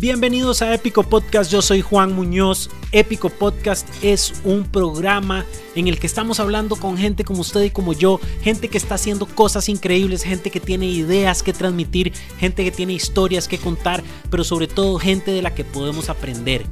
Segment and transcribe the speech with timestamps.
[0.00, 2.70] Bienvenidos a Épico Podcast, yo soy Juan Muñoz.
[2.90, 7.70] Épico Podcast es un programa en el que estamos hablando con gente como usted y
[7.70, 12.64] como yo, gente que está haciendo cosas increíbles, gente que tiene ideas que transmitir, gente
[12.64, 16.64] que tiene historias que contar, pero sobre todo gente de la que podemos aprender.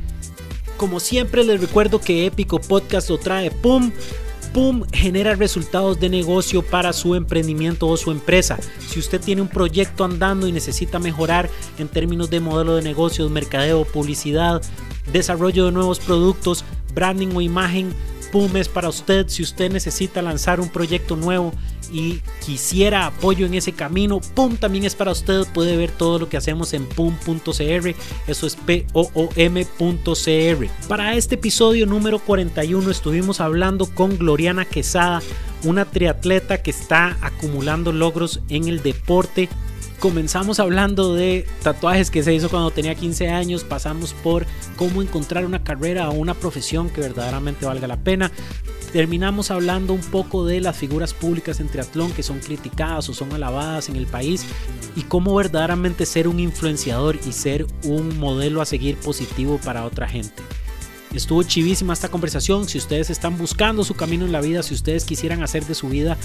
[0.79, 3.92] Como siempre les recuerdo que Épico Podcast lo trae PUM
[4.52, 4.84] ¡pum!
[4.92, 8.58] genera resultados de negocio para su emprendimiento o su empresa.
[8.86, 11.48] Si usted tiene un proyecto andando y necesita mejorar
[11.79, 14.62] en términos de modelo de negocios, mercadeo, publicidad,
[15.12, 17.92] desarrollo de nuevos productos, branding o imagen,
[18.32, 19.29] PUM es para usted.
[19.29, 21.53] Si usted necesita lanzar un proyecto nuevo
[21.92, 25.46] y quisiera apoyo en ese camino, PUM también es para usted.
[25.52, 27.94] Puede ver todo lo que hacemos en pum.cr.
[28.26, 29.68] Eso es P-O-O-M.cr.
[30.88, 35.22] Para este episodio número 41 estuvimos hablando con Gloriana Quesada,
[35.64, 39.48] una triatleta que está acumulando logros en el deporte
[39.98, 45.45] comenzamos hablando de tatuajes que se hizo cuando tenía 15 años, pasamos por cómo encontrar
[45.45, 48.30] una carrera o una profesión que verdaderamente valga la pena.
[48.92, 53.33] Terminamos hablando un poco de las figuras públicas en triatlón que son criticadas o son
[53.33, 54.47] alabadas en el país
[54.97, 60.08] y cómo verdaderamente ser un influenciador y ser un modelo a seguir positivo para otra
[60.08, 60.42] gente.
[61.14, 62.69] Estuvo chivísima esta conversación.
[62.69, 65.89] Si ustedes están buscando su camino en la vida, si ustedes quisieran hacer de su
[65.89, 66.17] vida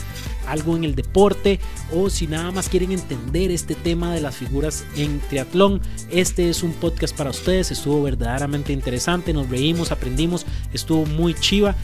[0.48, 1.59] algo en el deporte
[1.94, 6.64] o si nada más quieren entender este tema de las figuras en triatlón, este es
[6.64, 7.72] un podcast para ustedes.
[7.72, 11.76] Estuvo verdaderamente interesante, nos reímos, aprendimos, estuvo muy chiva.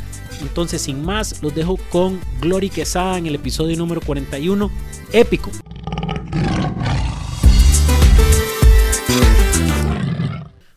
[0.41, 4.69] Entonces, sin más, los dejo con Glory Quesada en el episodio número 41,
[5.13, 5.51] épico.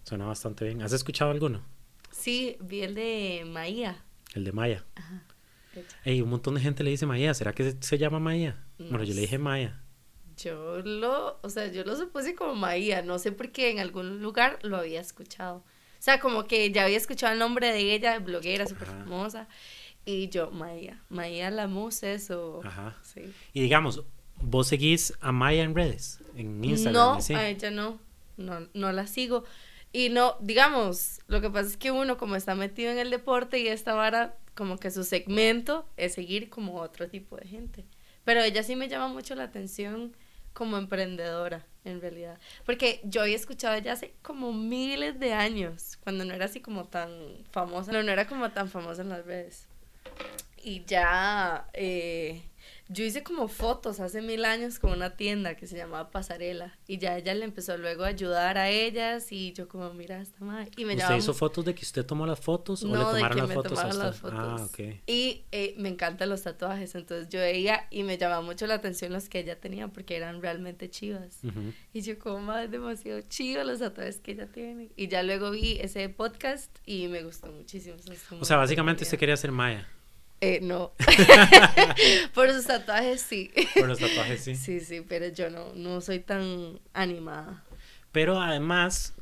[0.05, 0.83] Suena bastante bien.
[0.83, 1.82] ¿Has escuchado alguno?
[2.23, 4.01] Sí, vi el de Maía.
[4.37, 4.85] El de Maya.
[4.95, 5.25] Ajá.
[6.05, 7.35] Ey, un montón de gente le dice Maya.
[7.35, 8.63] ¿Será que se, llama Maya?
[8.79, 9.81] bueno, yo le dije Maya.
[10.37, 13.03] Yo lo, o sea, yo lo supuse como Maía.
[13.03, 15.57] No sé por qué en algún lugar lo había escuchado.
[15.57, 15.65] O
[15.99, 19.49] sea, como que ya había escuchado el nombre de ella, bloguera súper famosa.
[20.05, 21.03] Y yo, Maía.
[21.09, 21.69] Maía la
[22.03, 22.61] eso.
[22.63, 22.97] Ajá.
[23.03, 23.33] Sí.
[23.53, 24.05] Y digamos,
[24.41, 26.21] ¿vos seguís a Maya en redes?
[26.37, 27.19] En Instagram.
[27.19, 27.99] No, a ella no.
[28.37, 29.43] No, no la sigo.
[29.93, 33.59] Y no, digamos, lo que pasa es que uno como está metido en el deporte
[33.59, 37.85] y esta vara, como que su segmento es seguir como otro tipo de gente.
[38.25, 40.17] Pero ella sí me llama mucho la atención
[40.53, 42.39] como emprendedora, en realidad.
[42.65, 46.87] Porque yo había escuchado ella hace como miles de años, cuando no era así como
[46.87, 47.11] tan
[47.51, 49.67] famosa, no, no era como tan famosa en las redes.
[50.63, 52.43] Y ya, eh,
[52.93, 56.99] yo hice como fotos hace mil años con una tienda que se llamaba Pasarela y
[56.99, 60.71] ya ella le empezó luego a ayudar a ellas y yo como, mira, esta madre.
[60.77, 63.53] Y me ¿Usted hizo fotos de que usted tomó las fotos o le tomaron las,
[63.53, 64.79] fotos las, fotos Ah, ok.
[65.07, 69.13] Y eh, me encantan los tatuajes, entonces yo veía y me llamaba mucho la atención
[69.13, 71.41] los que ella tenía porque eran realmente chivas.
[71.93, 74.91] Y yo como, madre, demasiado chivas los tatuajes que ella tiene.
[74.97, 77.97] Y ya luego vi ese podcast y me gustó muchísimo.
[78.41, 79.89] O sea, básicamente usted quería ser Maya.
[80.45, 80.93] Eh, no.
[82.35, 83.53] Por sus tatuajes sí.
[83.77, 84.57] Por los tatuajes sí.
[84.57, 87.65] Sí, sí, pero yo no, no soy tan animada.
[88.11, 89.15] Pero además,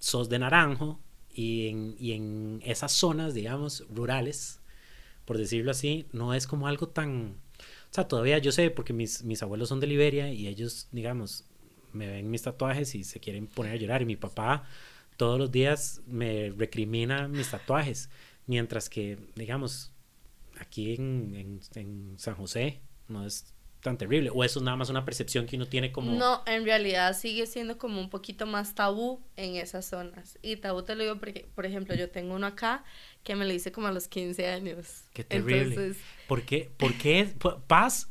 [0.00, 0.98] sos de Naranjo
[1.32, 4.58] y en, y en esas zonas, digamos, rurales,
[5.24, 7.36] por decirlo así, no es como algo tan...
[7.60, 11.44] O sea, todavía yo sé, porque mis, mis abuelos son de Liberia y ellos, digamos,
[11.92, 14.02] me ven mis tatuajes y se quieren poner a llorar.
[14.02, 14.64] Y mi papá
[15.16, 18.10] todos los días me recrimina mis tatuajes.
[18.46, 19.92] Mientras que, digamos,
[20.60, 24.30] aquí en, en, San José no es tan terrible.
[24.32, 26.12] O eso es nada más una percepción que uno tiene como...
[26.12, 30.38] No, en realidad sigue siendo como un poquito más tabú en esas zonas.
[30.42, 32.84] Y tabú te lo digo porque, por ejemplo, yo tengo uno acá
[33.22, 35.04] que me lo hice como a los 15 años.
[35.12, 35.74] Qué terrible.
[35.74, 35.98] Entonces...
[36.26, 36.70] ¿Por qué?
[36.76, 37.32] ¿Por qué?
[37.66, 38.10] Paz,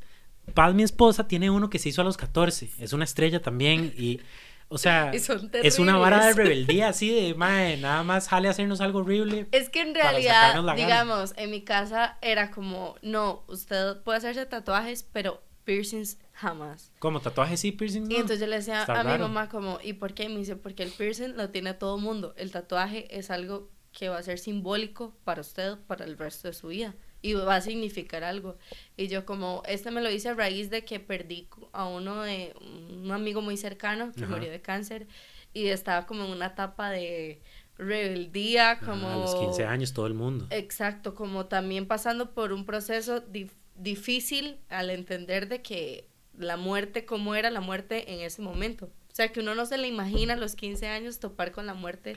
[0.54, 2.70] Paz, mi esposa, tiene uno que se hizo a los 14.
[2.80, 4.20] Es una estrella también y...
[4.68, 5.12] O sea,
[5.64, 9.48] es una vara de rebeldía así de, madre, nada más jale a hacernos algo horrible.
[9.52, 15.04] Es que en realidad, digamos, en mi casa era como, no, usted puede hacerse tatuajes,
[15.04, 16.92] pero piercings jamás.
[17.00, 17.20] ¿Cómo?
[17.20, 18.14] ¿Tatuajes sí, piercings no?
[18.14, 20.24] Y entonces yo le decía a mi mamá como, ¿y por qué?
[20.24, 22.34] Y me dice, porque el piercing lo tiene todo el mundo.
[22.38, 26.54] El tatuaje es algo que va a ser simbólico para usted para el resto de
[26.54, 26.94] su vida
[27.26, 28.56] y va a significar algo.
[28.98, 32.54] Y yo como, este me lo hice a raíz de que perdí a uno de,
[32.62, 35.08] un amigo muy cercano que murió de cáncer
[35.52, 37.42] y estaba como en una etapa de
[37.80, 39.10] rebeldía, como...
[39.10, 40.46] a los 15 años todo el mundo.
[40.52, 43.24] Exacto, como también pasando por un proceso
[43.76, 46.08] difícil al entender de que
[46.38, 48.86] la muerte, cómo era la muerte en ese momento.
[48.86, 51.74] O sea, que uno no se le imagina a los 15 años topar con la
[51.74, 52.14] muerte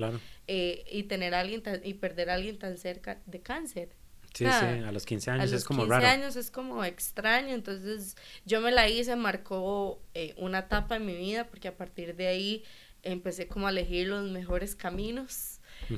[0.48, 3.96] eh, y tener a alguien y perder a alguien tan cerca de cáncer.
[4.34, 5.94] Sí, sí, a los 15 años es como raro.
[5.94, 10.60] A los 15 años es como extraño, entonces yo me la hice, marcó eh, una
[10.60, 12.64] etapa en mi vida, porque a partir de ahí
[13.02, 15.54] empecé como a elegir los mejores caminos.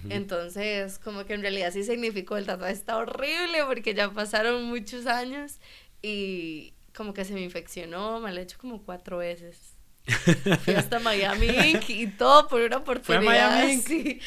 [0.08, 5.06] Entonces, como que en realidad sí significó el tatuaje está horrible porque ya pasaron muchos
[5.06, 5.58] años
[6.02, 9.74] y como que se me infeccionó, me lo he hecho como cuatro veces.
[10.64, 11.48] Fui hasta Miami
[11.88, 13.22] y todo por una oportunidad.
[13.22, 13.80] ¿Fue a Miami?
[13.80, 14.20] Sí,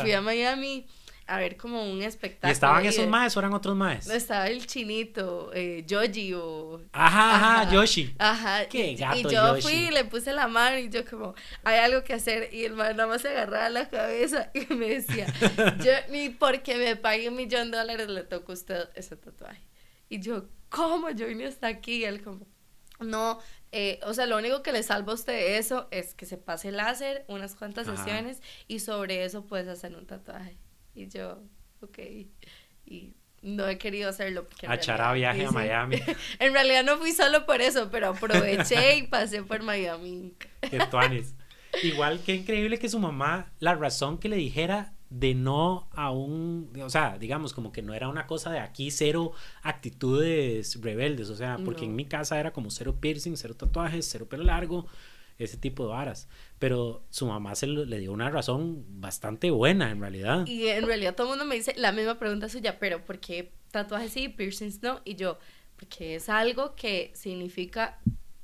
[0.00, 0.86] fui a Miami
[1.28, 2.50] a ver como un espectáculo.
[2.50, 4.08] ¿Y estaban esos maes o eran otros maes?
[4.08, 6.80] Estaba el chinito, eh, Yoshi o...
[6.92, 8.14] Ajá, ajá, Yoshi.
[8.18, 8.66] Ajá.
[8.66, 11.34] Qué gato Y yo fui y le puse la mano y yo como,
[11.64, 12.52] hay algo que hacer.
[12.52, 15.26] Y el man nada más se agarraba la cabeza y me decía,
[15.84, 19.62] yo ni porque me pague un millón de dólares le toco a usted ese tatuaje.
[20.08, 21.10] Y yo, ¿cómo?
[21.10, 22.46] Yo vine hasta aquí y él como,
[23.00, 23.38] no,
[23.70, 26.72] eh, o sea, lo único que le salva a usted eso es que se pase
[26.72, 30.56] láser, unas cuantas sesiones y sobre eso puedes hacer un tatuaje.
[30.98, 31.42] Y yo,
[31.80, 31.98] ok.
[32.86, 34.46] Y no he querido hacerlo.
[34.66, 35.96] a echar viaje a Miami.
[36.38, 40.34] en realidad no fui solo por eso, pero aproveché y pasé por Miami.
[40.60, 40.78] Qué.
[41.82, 46.70] Igual que increíble que su mamá, la razón que le dijera de no a un,
[46.82, 51.36] o sea, digamos como que no era una cosa de aquí cero actitudes rebeldes, o
[51.36, 54.86] sea, porque en mi casa era como cero piercing, cero tatuajes, cero pelo largo,
[55.38, 56.28] ese tipo de varas.
[56.58, 60.46] Pero su mamá se le dio una razón bastante buena en realidad.
[60.46, 63.52] Y en realidad todo el mundo me dice la misma pregunta suya, pero ¿por qué
[63.70, 65.00] tatuajes sí, piercings no?
[65.04, 65.38] Y yo,
[65.76, 68.00] porque es algo que significa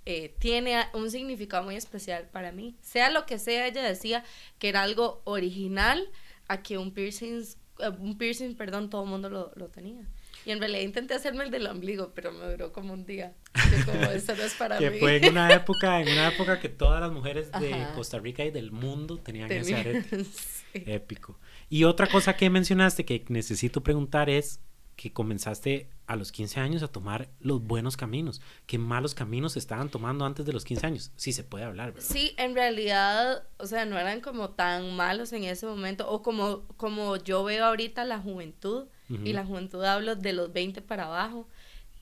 [0.06, 2.76] eh, tiene un significado muy especial para mí.
[2.82, 4.23] Sea lo que sea, ella decía
[4.58, 6.11] que era algo original
[6.46, 7.43] a que un piercing,
[7.79, 10.06] eh, un piercing, perdón, todo el mundo lo, lo tenía.
[10.46, 13.35] Y en realidad intenté hacerme el del ombligo, pero me duró como un día.
[13.52, 16.69] Que como eso no es para que fue en una época, en una época que
[16.69, 20.25] todas las mujeres de Costa Rica y del mundo tenían ese arete.
[20.75, 21.38] Épico.
[21.69, 24.61] Y otra cosa que mencionaste que necesito preguntar es
[24.96, 28.41] que comenzaste a los 15 años a tomar los buenos caminos.
[28.67, 31.12] ¿Qué malos caminos estaban tomando antes de los 15 años?
[31.17, 32.08] Sí se puede hablar, ¿verdad?
[32.08, 36.67] Sí, en realidad, o sea, no eran como tan malos en ese momento o como,
[36.76, 41.47] como yo veo ahorita la juventud y la juventud hablo de los 20 para abajo.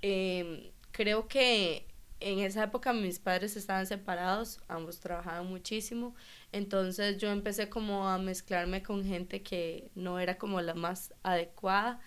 [0.03, 1.87] Em, creo que
[2.21, 6.15] en esa época mis padres estaban separados, ambos trabajaban muchísimo,
[6.53, 12.01] entonces yo empecé como a mezclarme con gente que no era como la más adecuada.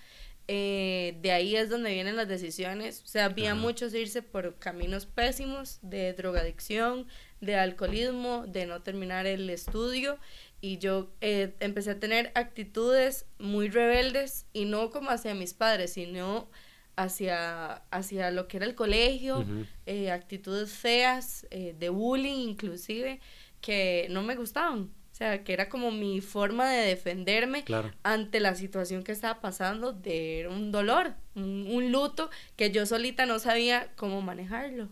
[0.47, 5.07] Eh, de ahí es donde vienen las decisiones, o sea, había muchos irse por caminos
[5.07, 7.07] pésimos de drogadicción,
[7.41, 10.19] de alcoholismo, de no terminar el estudio
[10.65, 15.93] y yo eh, empecé a tener actitudes muy rebeldes y no como hacia mis padres,
[15.93, 16.49] sino
[16.95, 19.45] hacia, hacia lo que era el colegio,
[19.85, 23.19] eh, actitudes feas, eh, de bullying inclusive,
[23.61, 24.89] que no me gustaban.
[25.11, 27.63] O sea, que era como mi forma de defenderme
[28.01, 33.37] ante la situación que estaba pasando de un dolor, un, luto que yo solita no
[33.37, 34.89] sabía cómo manejarlo.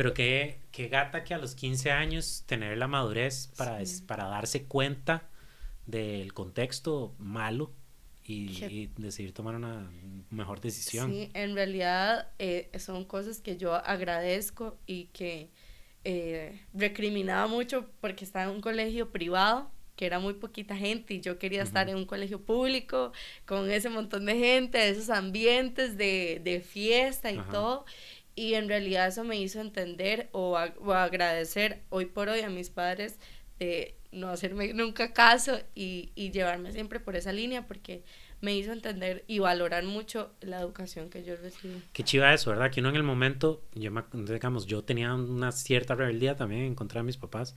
[0.00, 4.64] Pero qué, qué gata que a los 15 años tener la madurez para, para darse
[4.64, 5.28] cuenta
[5.84, 7.70] del contexto malo
[8.24, 9.90] y, decidir tomar una
[10.30, 11.10] mejor decisión.
[11.10, 15.50] Sí, en realidad eh, son cosas que yo agradezco y que
[16.04, 21.20] eh, recriminaba mucho porque estaba en un colegio privado que era muy poquita gente y
[21.20, 23.12] yo quería estar en un colegio público
[23.44, 27.84] con ese montón de gente, esos ambientes de, de fiesta y todo.
[28.34, 33.18] Y en realidad eso me hizo entender o, agradecer hoy por hoy a mis padres
[33.58, 38.02] de no hacerme nunca caso y, llevarme siempre por esa línea porque
[38.40, 41.82] me hizo entender y valorar mucho la educación que yo recibí.
[41.92, 42.70] Qué chiva eso, ¿verdad?
[42.70, 47.04] Que uno en el momento, digamos, yo tenía una cierta rebeldía también en contra de
[47.04, 47.54] mis papás,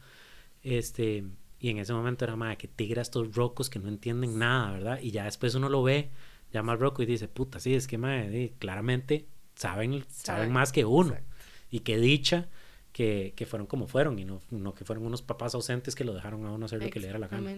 [0.62, 1.24] este,
[1.60, 5.00] y en ese momento era, madre, que tigra estos rocos que no entienden nada, ¿verdad?
[5.02, 6.10] Y ya después uno lo ve,
[6.52, 9.26] llama al roco y dice, puta, sí, es que, madre, claramente
[9.56, 11.18] saben, saben más que uno.
[11.70, 12.48] Y qué dicha
[12.92, 16.14] que, que, fueron como fueron y no, no, que fueron unos papás ausentes que lo
[16.14, 17.52] dejaron a uno hacer lo que le diera la gana.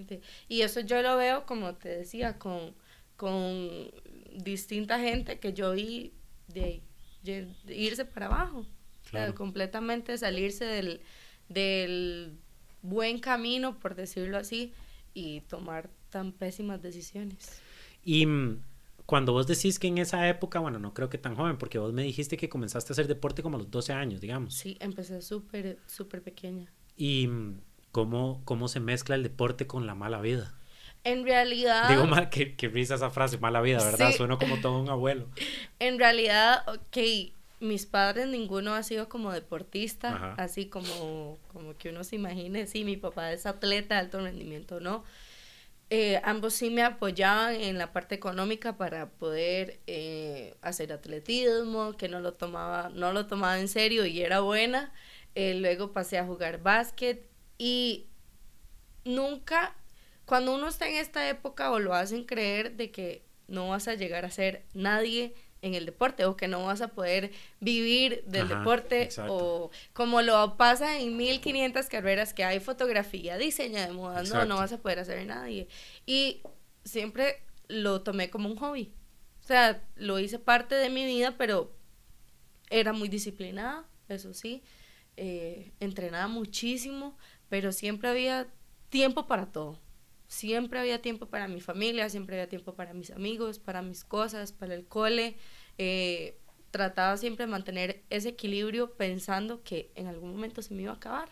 [0.48, 2.74] Y eso yo lo veo, como te decía, con,
[3.18, 3.92] con
[4.34, 6.14] distinta gente que yo vi
[6.48, 6.82] de,
[7.68, 8.66] irse para abajo.
[9.36, 11.02] completamente salirse del,
[11.50, 12.38] del
[12.82, 14.74] buen camino, por decirlo así,
[15.14, 17.60] y tomar tan pésimas decisiones.
[18.04, 18.62] Y mm,
[19.05, 21.93] cuando vos decís que en esa época, bueno, no creo que tan joven, porque vos
[21.93, 24.55] me dijiste que comenzaste a hacer deporte como a los 12 años, digamos.
[24.55, 26.71] Sí, empecé súper, súper pequeña.
[26.97, 27.29] ¿Y
[27.91, 30.55] cómo, cómo se mezcla el deporte con la mala vida?
[31.03, 31.88] En realidad...
[31.89, 34.12] Digo, mal, que, que risa esa frase, mala vida, ¿verdad?
[34.12, 35.27] Suena como todo un abuelo.
[35.79, 36.97] En realidad, ok,
[37.59, 42.83] mis padres ninguno ha sido como deportista, así como, como que uno se imagine, sí,
[42.83, 45.03] mi papá es atleta de alto rendimiento, ¿no?
[45.92, 52.10] Eh, ambos sí me apoyaban en la parte económica para poder eh, hacer atletismo, que
[52.10, 54.94] no lo tomaba, no lo tomaba en serio y era buena.
[55.36, 57.27] Eh, luego pasé a jugar básquet
[57.58, 58.08] y
[59.06, 59.75] nunca,
[60.25, 63.94] cuando uno está en esta época o lo hacen creer de que no vas a
[63.96, 68.48] llegar a ser nadie en el deporte o que no vas a poder vivir del
[68.48, 74.45] deporte o como lo pasa en 1500 carreras que hay fotografía, diseño de moda, no,
[74.45, 75.67] no vas a poder hacer nadie.
[76.05, 76.41] Y
[76.84, 78.93] siempre lo tomé como un hobby.
[79.43, 81.75] O sea, lo hice parte de mi vida, pero
[82.69, 84.62] era muy disciplinada, eso sí.
[85.17, 87.17] Eh, entrenaba muchísimo,
[87.50, 88.48] pero siempre había
[88.89, 89.79] tiempo para todo.
[90.36, 94.51] Siempre había tiempo para mi familia, siempre había tiempo para mis amigos, para mis cosas,
[94.51, 95.38] para el cole.
[95.77, 96.38] Eh,
[96.72, 100.96] trataba siempre de mantener ese equilibrio pensando que en algún momento se me iba a
[100.96, 101.30] acabar.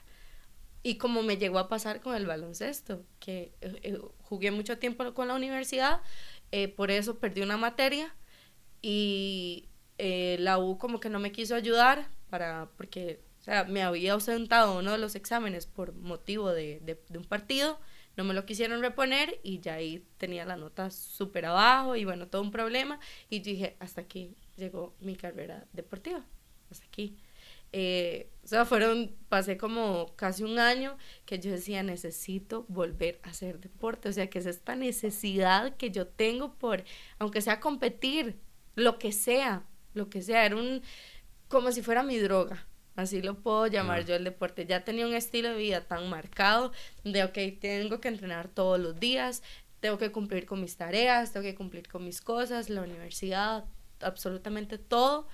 [0.84, 5.28] Y como me llegó a pasar con el baloncesto, que eh, jugué mucho tiempo con
[5.28, 6.00] la universidad,
[6.78, 8.16] por eso perdí una materia
[8.82, 9.68] y
[9.98, 13.20] la U como que no me quiso ayudar para, porque
[13.68, 17.80] me había ausentado uno de los exámenes por motivo de, de, un partido,
[18.16, 22.28] no me lo quisieron reponer y ya ahí tenía la nota súper abajo y bueno,
[22.28, 23.00] todo un problema.
[23.30, 26.26] Y dije, hasta aquí llegó mi carrera deportiva,
[26.70, 27.18] hasta aquí.
[27.76, 33.30] Eh, o sea, fueron, pasé como casi un año que yo decía, necesito volver a
[33.30, 34.10] hacer deporte.
[34.10, 36.84] O sea, que es esta necesidad que yo tengo por,
[37.18, 38.38] aunque sea competir,
[38.76, 40.84] lo que sea, lo que sea, era un,
[41.48, 42.68] como si fuera mi droga.
[42.96, 44.66] Así lo puedo llamar yo el deporte.
[44.66, 46.72] Ya tenía un estilo de vida tan marcado
[47.04, 49.42] de, ok, tengo que entrenar todos los días,
[49.80, 53.66] tengo que cumplir con mis tareas, tengo que cumplir con mis cosas, la universidad,
[54.00, 55.28] absolutamente todo.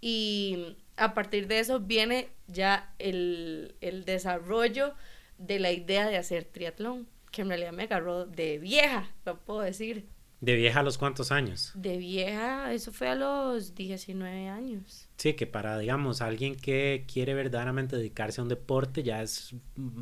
[0.00, 4.94] Y a partir de eso viene ya el, el desarrollo
[5.38, 9.60] de la idea de hacer triatlón, que en realidad me agarró de vieja, lo puedo
[9.60, 10.06] decir.
[10.40, 11.72] ¿De vieja a los cuántos años?
[11.74, 15.08] De vieja, eso fue a los 19 años.
[15.16, 19.54] Sí, que para, digamos, alguien que quiere verdaderamente dedicarse a un deporte ya es,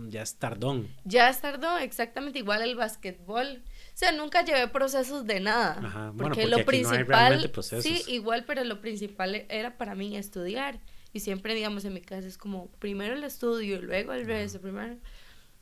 [0.08, 0.88] ya es tardón.
[1.04, 3.62] Ya es tardón, exactamente igual el básquetbol.
[3.64, 5.78] O sea, nunca llevé procesos de nada.
[5.78, 7.52] Ajá, porque, porque lo principal.
[7.80, 10.80] sí, igual, pero lo principal era para mí estudiar.
[11.12, 14.96] Y siempre, digamos, en mi casa es como primero el estudio, luego el resto, primero.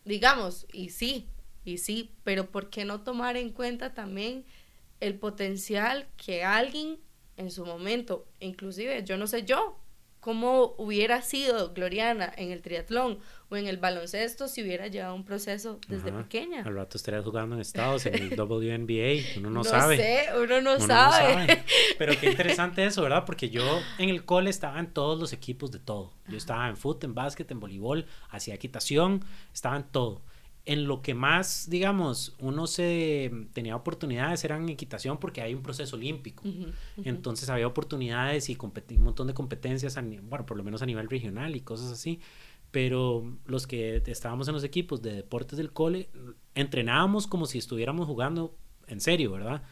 [0.07, 1.29] Digamos, y sí,
[1.62, 4.47] y sí, pero ¿por qué no tomar en cuenta también
[5.02, 6.99] el potencial que alguien
[7.37, 9.78] en su momento, inclusive yo no sé yo,
[10.21, 13.18] cómo hubiera sido Gloriana en el triatlón
[13.49, 16.62] o en el baloncesto si hubiera llevado un proceso desde pequeña.
[16.62, 19.97] Al rato estaría jugando en Estados, en el WNBA, uno no, sabe.
[19.97, 21.64] Sé, uno no sabe.
[21.99, 23.25] Pero qué interesante eso, ¿verdad?
[23.26, 26.12] Porque yo en el cole estaba en todos los equipos de todo.
[26.28, 30.23] Yo estaba en fútbol, en básquet, en voleibol, hacía equitación, estaba en todo
[30.64, 35.62] en lo que más, digamos, uno se tenía oportunidades era en equitación porque hay un
[35.62, 36.45] proceso olímpico.
[37.04, 41.57] Entonces había oportunidades y un montón de competencias, bueno, por lo menos a nivel regional
[41.57, 42.21] y cosas así.
[42.71, 46.09] Pero los que estábamos en los equipos de deportes del cole,
[46.54, 49.62] entrenábamos como si estuviéramos jugando en serio, ¿verdad?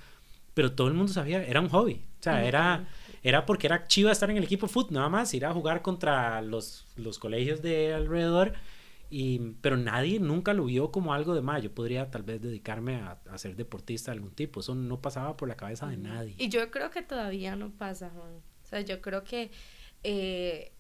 [0.55, 2.05] Pero todo el mundo sabía, era un hobby.
[2.19, 2.89] O sea, era,
[3.23, 6.43] era porque era chiva estar en el equipo foot, nada más, ir a jugar contra
[6.43, 8.55] los, los colegios de alrededor
[9.11, 11.63] y, pero nadie nunca lo vio como algo de más.
[11.63, 14.61] Yo podría tal vez dedicarme a, ser deportista de algún tipo.
[14.61, 16.37] Eso no pasaba por la cabeza de nadie.
[16.39, 18.37] Y yo creo que todavía no pasa, Juan.
[18.37, 19.51] O sea, yo creo que
[20.05, 20.73] eh,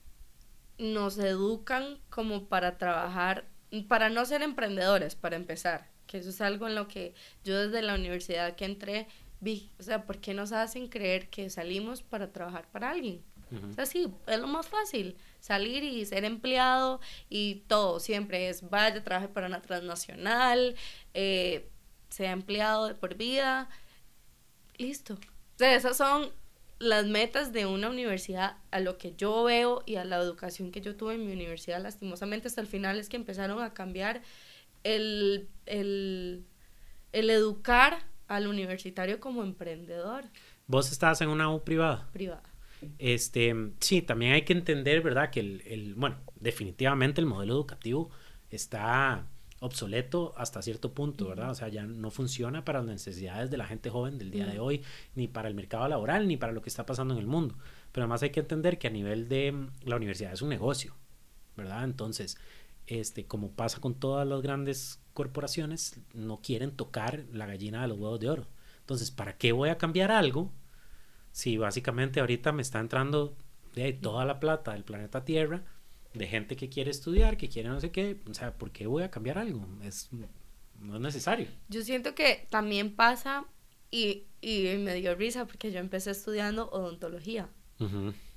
[0.78, 3.48] nos educan como para trabajar,
[3.88, 5.90] para no ser emprendedores, para empezar.
[6.06, 9.08] Que eso es algo en lo que yo desde la universidad que entré
[9.40, 9.72] vi.
[9.80, 13.24] O sea, ¿por qué nos hacen creer que salimos para trabajar para alguien?
[13.52, 18.68] O sea, sí, es lo más fácil salir y ser empleado y todo, siempre es
[18.68, 20.76] vaya, trabaje para una transnacional,
[21.14, 21.68] eh,
[22.10, 23.68] sea empleado de por vida,
[24.76, 25.14] listo.
[25.14, 26.30] O sea, esas son
[26.78, 30.80] las metas de una universidad a lo que yo veo y a la educación que
[30.80, 34.22] yo tuve en mi universidad, lastimosamente hasta el final es que empezaron a cambiar
[34.82, 36.46] el, el,
[37.12, 40.24] el educar al universitario como emprendedor.
[40.66, 42.08] ¿Vos estabas en una U privada?
[42.12, 42.49] Privada.
[42.98, 45.30] Este, sí, también hay que entender, ¿verdad?
[45.30, 48.10] Que el, el, bueno, definitivamente el modelo educativo
[48.50, 49.26] está
[49.60, 51.50] obsoleto hasta cierto punto, ¿verdad?
[51.50, 54.58] O sea, ya no funciona para las necesidades de la gente joven del día de
[54.58, 54.82] hoy,
[55.14, 57.54] ni para el mercado laboral, ni para lo que está pasando en el mundo.
[57.92, 60.94] Pero además hay que entender que a nivel de mm, la universidad es un negocio,
[61.56, 61.84] ¿verdad?
[61.84, 62.38] Entonces,
[62.86, 67.98] este, como pasa con todas las grandes corporaciones, no quieren tocar la gallina de los
[67.98, 68.46] huevos de oro.
[68.80, 70.50] Entonces, ¿para qué voy a cambiar algo
[71.32, 73.36] si básicamente ahorita me está entrando
[73.74, 75.62] de toda la plata del planeta Tierra
[76.14, 79.04] de gente que quiere estudiar, que quiere no sé qué, o sea, ¿por qué voy
[79.04, 79.66] a cambiar algo?
[79.82, 80.10] Es,
[80.80, 81.46] no es necesario.
[81.68, 83.46] Yo siento que también pasa,
[83.90, 87.48] y, y me dio risa porque yo empecé estudiando odontología.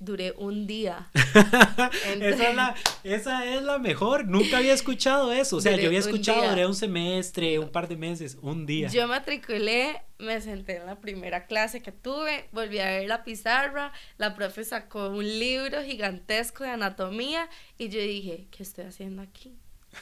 [0.00, 1.10] Duré un día.
[1.14, 2.74] esa, es la,
[3.04, 4.26] esa, es la, mejor.
[4.26, 5.56] Nunca había escuchado eso.
[5.56, 8.88] O sea, yo había escuchado, duré un semestre, un par de meses, un día.
[8.88, 13.92] Yo matriculé, me senté en la primera clase que tuve, volví a ver la pizarra,
[14.16, 19.58] la profe sacó un libro gigantesco de anatomía y yo dije, ¿qué estoy haciendo aquí?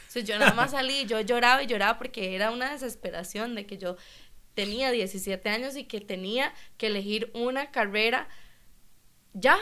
[0.09, 3.77] Sea, yo nada más salí, yo lloraba y lloraba porque era una desesperación de que
[3.77, 3.97] yo
[4.55, 8.29] tenía 17 años y que tenía que elegir una carrera
[9.35, 9.57] ya.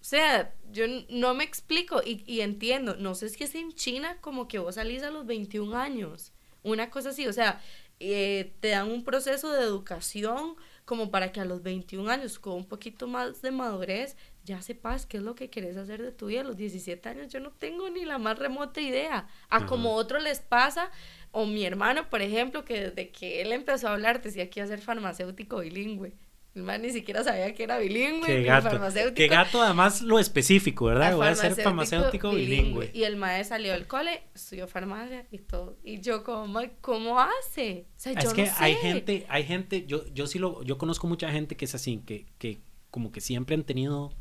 [0.00, 4.48] O sea, yo no me explico y, entiendo, no sé si es en China como
[4.48, 6.32] que vos salís a los 21 años,
[6.64, 7.60] una cosa así, o sea,
[8.00, 12.54] eh, te dan un proceso de educación como para que a los 21 años, con
[12.54, 16.26] un poquito más de madurez, ya sepas qué es lo que quieres hacer de tu
[16.26, 16.40] vida.
[16.40, 19.28] A los 17 años yo no tengo ni la más remota idea.
[19.48, 20.90] A como otros les pasa,
[21.30, 24.64] o mi hermano, por ejemplo, que desde que él empezó a hablar decía que iba
[24.64, 26.12] a ser farmacéutico bilingüe.
[26.54, 28.26] El man ni siquiera sabía que era bilingüe.
[28.26, 28.68] Qué gato.
[28.68, 29.14] Farmacéutico.
[29.14, 31.16] Qué gato, además lo específico, ¿verdad?
[31.16, 32.90] Voy a ser farmacéutico bilingüe.
[32.92, 35.78] Y el maestro salió del cole, estudió farmacia y todo.
[35.82, 37.86] Y yo como, ¿cómo hace?
[37.96, 41.30] O sea, es que hay gente, hay gente, yo, yo sí lo, yo conozco mucha
[41.30, 44.14] gente que es así, que, que como que siempre han tenido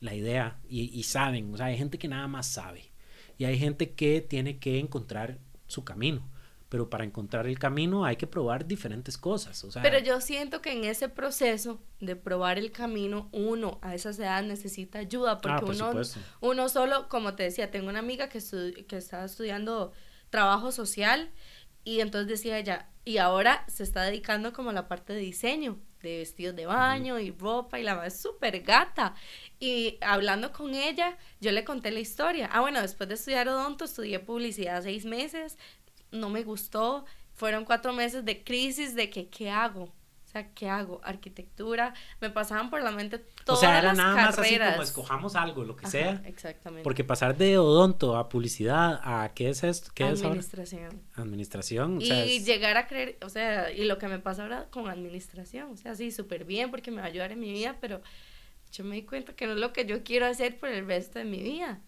[0.00, 2.90] la idea y, y saben, o sea, hay gente que nada más sabe.
[3.36, 6.26] Y hay gente que tiene que encontrar su camino
[6.76, 9.64] pero para encontrar el camino hay que probar diferentes cosas.
[9.64, 13.94] O sea, pero yo siento que en ese proceso de probar el camino, uno a
[13.94, 16.02] esas edades necesita ayuda, porque ah, uno,
[16.42, 18.40] uno solo, como te decía, tengo una amiga que,
[18.86, 19.92] que estaba estudiando
[20.28, 21.30] trabajo social
[21.82, 25.78] y entonces decía ella, y ahora se está dedicando como a la parte de diseño,
[26.02, 29.14] de vestidos de baño y ropa, y la más súper gata.
[29.60, 32.50] Y hablando con ella, yo le conté la historia.
[32.52, 35.58] Ah, bueno, después de estudiar odonto, estudié publicidad seis meses,
[36.10, 37.04] no me gustó.
[37.34, 39.84] Fueron cuatro meses de crisis de que, ¿qué hago?
[39.84, 41.00] O sea, ¿qué hago?
[41.04, 41.94] Arquitectura.
[42.20, 45.64] Me pasaban por la mente todas O sea, era nada más así como escogamos algo,
[45.64, 46.22] lo que sea.
[46.24, 46.82] Exactamente.
[46.82, 49.90] Porque pasar de odonto a publicidad a ¿qué es esto?
[49.94, 51.02] ¿Qué administración.
[51.12, 52.00] Es Administración.
[52.00, 55.70] y llegar a creer, o sea, y lo que me pasa ahora con administración.
[55.70, 58.00] O sea, sí, súper bien porque me va a ayudar en mi vida, pero
[58.72, 61.18] yo me di cuenta que no es lo que yo quiero hacer por el resto
[61.18, 61.80] de mi vida.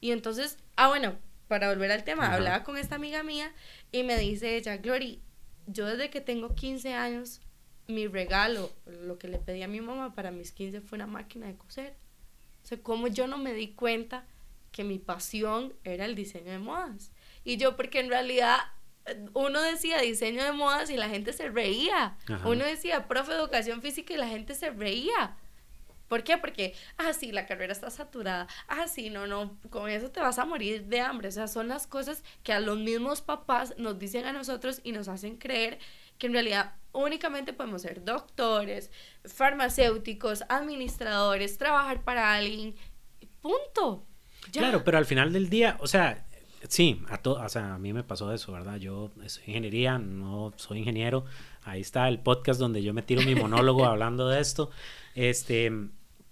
[0.00, 1.16] Y entonces, ah, bueno,
[1.48, 3.52] para volver al tema, hablaba con esta amiga mía
[3.92, 5.20] y me dice ella, Glory,
[5.66, 7.40] yo desde que tengo 15 años,
[7.86, 11.46] mi regalo, lo que le pedí a mi mamá para mis 15 fue una máquina
[11.46, 11.94] de coser.
[12.62, 14.24] O sea, cómo yo no me di cuenta
[14.72, 17.12] que mi pasión era el diseño de modas.
[17.44, 18.58] Y yo, porque en realidad
[19.34, 22.16] uno decía diseño de modas y la gente se reía.
[22.44, 25.36] Uno decía profe de educación física y la gente se reía.
[26.08, 26.38] ¿Por qué?
[26.38, 28.46] Porque, ah, sí, la carrera está saturada.
[28.68, 31.28] Ah, sí, no, no, con eso te vas a morir de hambre.
[31.28, 34.92] O sea, son las cosas que a los mismos papás nos dicen a nosotros y
[34.92, 35.78] nos hacen creer
[36.18, 38.90] que en realidad únicamente podemos ser doctores,
[39.24, 42.74] farmacéuticos, administradores, trabajar para alguien.
[43.40, 44.06] Punto.
[44.52, 46.26] Claro, pero al final del día, o sea,
[46.68, 48.76] sí, a, to o sea, a mí me pasó eso, ¿verdad?
[48.76, 51.24] Yo soy ingeniería, no soy ingeniero.
[51.62, 54.70] Ahí está el podcast donde yo me tiro mi monólogo hablando de esto.
[55.14, 55.70] Este,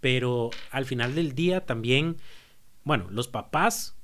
[0.00, 2.16] pero al final del día también,
[2.84, 3.96] bueno, los papás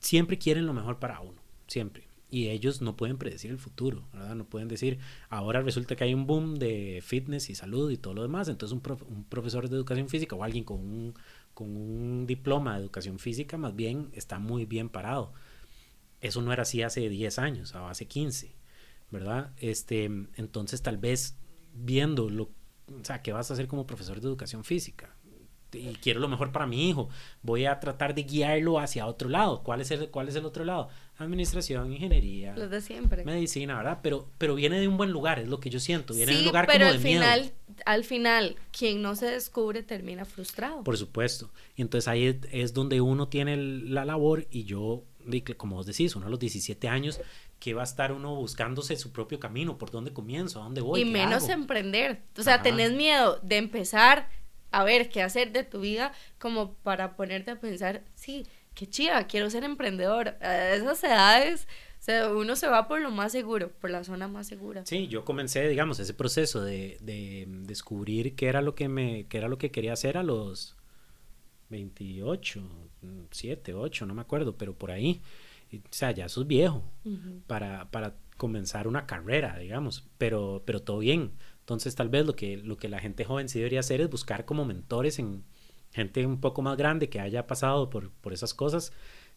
[0.00, 2.06] siempre quieren lo mejor para uno, siempre.
[2.30, 4.34] Y ellos no pueden predecir el futuro, ¿verdad?
[4.34, 8.14] No pueden decir, ahora resulta que hay un boom de fitness y salud y todo
[8.14, 11.14] lo demás, entonces un, profesor de educación física o alguien con un,
[11.52, 15.34] con un diploma de educación física más bien está muy bien parado.
[16.22, 18.54] Eso no era así hace 10 años, o hace 15,
[19.10, 19.52] ¿verdad?
[19.58, 21.36] Este, entonces tal vez
[21.74, 22.50] viendo lo
[23.00, 25.14] o sea, ¿qué vas a hacer como profesor de educación física?
[25.72, 27.08] Y quiero lo mejor para mi hijo.
[27.42, 29.62] Voy a tratar de guiarlo hacia otro lado.
[29.62, 30.88] ¿Cuál es el, cuál es el otro lado?
[31.16, 32.54] Administración, ingeniería.
[32.56, 33.24] Los de siempre.
[33.24, 34.00] Medicina, ¿verdad?
[34.02, 36.14] Pero, pero viene de un buen lugar, es lo que yo siento.
[36.14, 37.52] Viene de un lugar pero como al final,
[37.86, 40.84] al final, quien no se descubre termina frustrado.
[40.84, 41.50] Por supuesto.
[41.76, 45.04] Y entonces ahí es, donde uno tiene la labor y yo,
[45.56, 47.20] como vos decís, uno a los 17 años
[47.62, 51.02] que va a estar uno buscándose su propio camino, por dónde comienzo, a dónde voy.
[51.02, 52.20] Y menos emprender.
[52.36, 54.28] O sea, tenés miedo de empezar
[54.72, 59.28] a ver qué hacer de tu vida como para ponerte a pensar, sí, qué chida,
[59.28, 60.30] quiero ser emprendedor.
[60.40, 61.68] A esas edades,
[62.00, 64.84] o sea, uno se va por lo más seguro, por la zona más segura.
[64.84, 69.38] Sí, yo comencé, digamos, ese proceso de, de descubrir qué era lo que me, qué
[69.38, 70.74] era lo que quería hacer a los
[71.68, 72.60] 28,
[73.30, 75.22] 7, 8, no me acuerdo, pero por ahí
[75.78, 76.84] o sea, ya sos viejo
[77.46, 81.32] para, para comenzar una carrera, digamos, pero, pero todo bien.
[81.60, 84.44] Entonces, tal vez lo que, lo que la gente joven sí debería hacer es buscar
[84.44, 85.44] como mentores en
[85.92, 88.92] gente un poco más grande que haya pasado por, por esas cosas,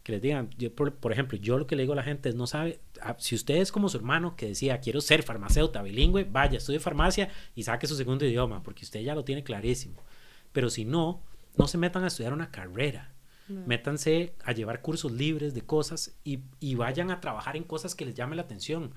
[0.06, 2.36] que les digan, yo, por, ejemplo, yo lo que le digo a la gente es,
[2.36, 6.26] no sabe, ah, si usted es como su hermano que decía, quiero ser farmacéuta bilingüe,
[6.26, 10.04] vaya, estudie farmacia y saque su segundo idioma, porque usted ya lo tiene clarísimo.
[10.52, 11.24] Pero si no,
[11.58, 13.15] no se metan a estudiar una carrera.
[13.48, 18.06] Métanse a llevar cursos libres de cosas y, y, vayan a trabajar en cosas que
[18.06, 18.92] les llame la atención.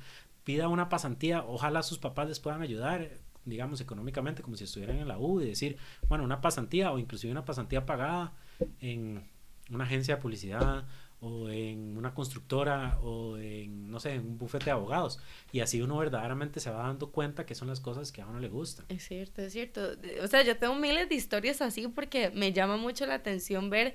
[0.44, 3.11] Pida una pasantía, ojalá sus papás les puedan ayudar,
[3.44, 5.76] digamos, económicamente, como si estuvieran en la U, y decir,
[6.08, 8.32] bueno, una pasantía o inclusive una pasantía pagada
[8.80, 9.22] en
[9.70, 10.87] una agencia de publicidad
[11.20, 15.18] o en una constructora o en, no sé, en un bufete de abogados.
[15.52, 18.38] Y así uno verdaderamente se va dando cuenta que son las cosas que a uno
[18.38, 18.87] le gustan.
[18.88, 19.80] Es cierto, es cierto.
[20.22, 23.94] O sea, yo tengo miles de historias así porque me llama mucho la atención ver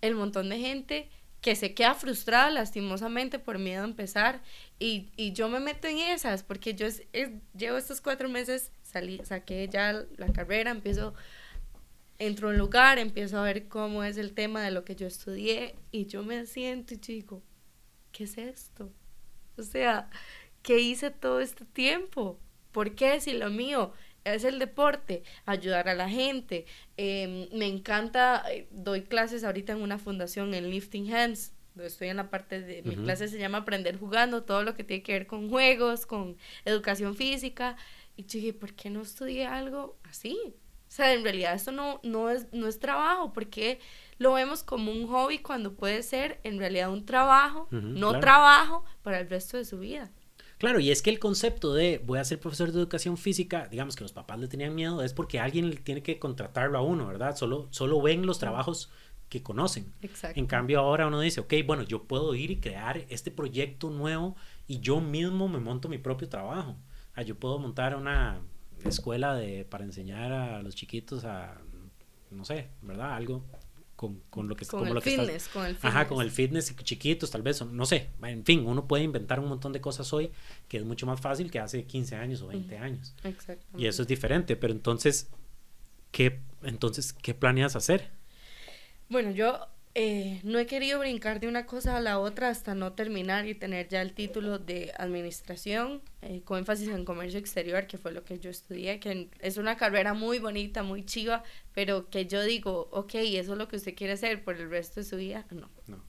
[0.00, 1.08] el montón de gente
[1.40, 4.42] que se queda frustrada lastimosamente por miedo a empezar
[4.78, 6.88] y, y yo me meto en esas porque yo
[7.56, 11.14] llevo estos cuatro meses, salí, saqué ya la carrera, empiezo
[12.18, 15.06] entro a un lugar, empiezo a ver cómo es el tema de lo que yo
[15.06, 17.42] estudié y yo me siento y digo,
[18.12, 18.90] ¿qué es esto?
[19.56, 20.10] O sea,
[20.62, 22.38] ¿qué hice todo este tiempo?
[22.72, 23.92] ¿Por qué si lo mío
[24.34, 26.66] es el deporte, ayudar a la gente?
[26.96, 31.52] Em, me encanta, eh, doy clases ahorita en una fundación en Lifting Hands.
[31.80, 35.02] Estoy en la parte de mi clase se llama Aprender jugando, todo lo que tiene
[35.02, 37.76] que ver con juegos, con educación física.
[38.16, 40.38] Y dije, ¿por qué no estudié algo así?
[40.88, 43.80] O sea, en realidad esto no, no, es, no es trabajo, porque
[44.18, 49.20] lo vemos como un hobby cuando puede ser en realidad un trabajo, no trabajo para
[49.20, 50.10] el resto de su vida.
[50.58, 53.94] Claro, y es que el concepto de voy a ser profesor de educación física, digamos
[53.94, 57.36] que los papás le tenían miedo, es porque alguien tiene que contratarlo a uno, ¿verdad?
[57.36, 58.90] Solo, solo ven los trabajos
[59.28, 59.92] que conocen.
[60.02, 60.38] Exacto.
[60.38, 64.34] En cambio ahora uno dice, ok, bueno, yo puedo ir y crear este proyecto nuevo
[64.66, 66.76] y yo mismo me monto mi propio trabajo.
[67.14, 68.40] Ah, yo puedo montar una
[68.84, 71.60] escuela de, para enseñar a los chiquitos a,
[72.30, 73.14] no sé, ¿verdad?
[73.14, 73.44] Algo
[73.96, 75.94] con, con lo que con el fitness, con el fitness.
[75.94, 78.10] Ajá, con el fitness chiquitos, tal vez, no sé.
[78.22, 80.30] En fin, uno puede inventar un montón de cosas hoy
[80.68, 83.14] que es mucho más fácil que hace 15 años o 20 años.
[83.24, 83.66] Exacto.
[83.78, 85.28] Y eso es diferente, pero entonces,
[86.12, 88.10] ¿qué, entonces, ¿qué planeas hacer?
[89.08, 89.66] Bueno, yo
[89.98, 93.54] eh, no he querido brincar de una cosa a la otra hasta no terminar y
[93.54, 98.22] tener ya el título de administración eh, con énfasis en comercio exterior, que fue lo
[98.22, 102.90] que yo estudié, que es una carrera muy bonita, muy chiva, pero que yo digo,
[102.92, 105.70] ok, eso es lo que usted quiere hacer por el resto de su vida, no.
[105.86, 106.04] no.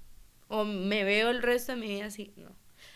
[0.49, 2.53] O me veo el resto de mi vida así, no.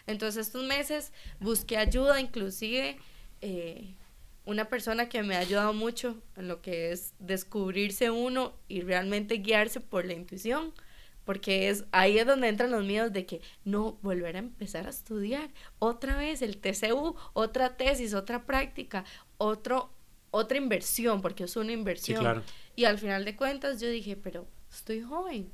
[0.08, 2.98] Entonces estos meses busqué ayuda, inclusive
[3.40, 3.96] eh,
[4.46, 9.36] una persona que me ha ayudado mucho en lo que es descubrirse uno y realmente
[9.36, 10.74] guiarse por la intuición,
[11.24, 14.90] porque es ahí es donde entran los miedos de que no volver a empezar a
[14.90, 15.50] estudiar
[15.80, 19.06] otra vez el TCU, otra tesis, otra práctica,
[19.38, 19.94] otro
[20.32, 22.44] otra inversión, porque es una inversión.
[22.76, 25.52] Y al final de cuentas yo dije, pero estoy joven,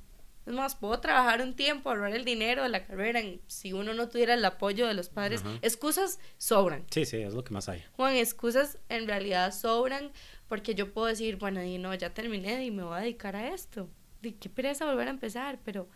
[0.48, 3.22] es más, puedo trabajar un tiempo, ahorrar el dinero de la carrera.
[3.48, 6.86] si uno no tuviera el apoyo de los padres, excusas sobran.
[6.90, 7.84] Sí, sí, es lo que más hay.
[7.98, 10.12] Juan, excusas en realidad sobran
[10.48, 13.54] porque yo puedo decir, bueno, y no, ya terminé y me voy a dedicar a
[13.54, 13.90] esto.
[14.22, 15.90] De qué pereza volver a empezar, pero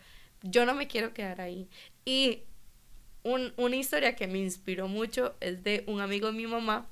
[0.43, 1.69] yo no me quiero quedar ahí.
[2.03, 2.43] Y
[3.23, 6.89] un, una historia que me inspiró mucho es de un amigo de mi mamá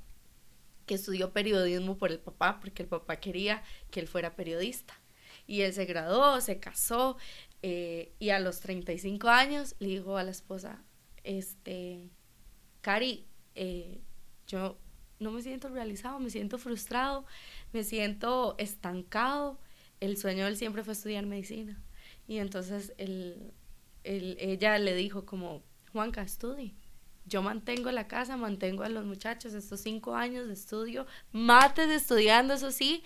[0.85, 4.99] que estudió periodismo por el papá, porque el papá quería que él fuera periodista.
[5.45, 7.17] Y él se graduó, se casó
[7.61, 10.83] eh, y a los 35 años le dijo a la esposa,
[11.23, 12.09] este,
[12.81, 14.01] Cari, eh,
[14.47, 14.77] yo
[15.19, 17.25] no me siento realizado, me siento frustrado,
[17.73, 19.59] me siento estancado.
[19.99, 21.81] El sueño de él siempre fue estudiar medicina.
[22.27, 22.93] Y entonces
[24.03, 26.75] ella le dijo como, Juanca, estudie.
[27.25, 32.55] Yo mantengo la casa, mantengo a los muchachos estos cinco años de estudio, mates estudiando,
[32.55, 33.03] eso sí,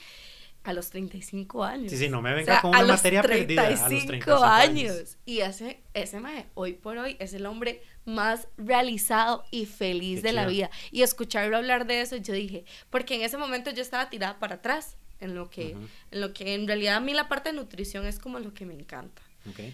[0.63, 1.91] a los 35 años.
[1.91, 3.67] Sí, sí, no me venga con una materia perdida.
[3.67, 5.17] A los 35 años.
[5.26, 10.34] Y ese, ese mae, hoy por hoy, es el hombre más realizado y feliz de
[10.34, 10.69] la vida.
[10.91, 14.56] Y escucharlo hablar de eso, yo dije, porque en ese momento yo estaba tirada para
[14.56, 15.71] atrás, en lo que,
[16.12, 18.65] en, lo que en realidad a mí la parte de nutrición es como lo que
[18.65, 19.21] me encanta.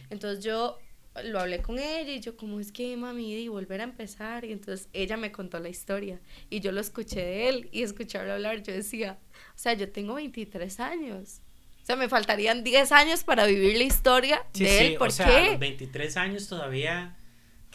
[0.09, 0.79] Entonces yo
[1.23, 4.51] lo hablé con ella y yo como es que mami y volver a empezar y
[4.51, 8.63] entonces ella me contó la historia y yo lo escuché de él y escucharlo hablar
[8.63, 11.41] yo decía o sea yo tengo 23 años.
[11.81, 15.57] O sea me faltarían 10 años para vivir la historia de él ¿por o sea,
[15.57, 17.15] 23 años todavía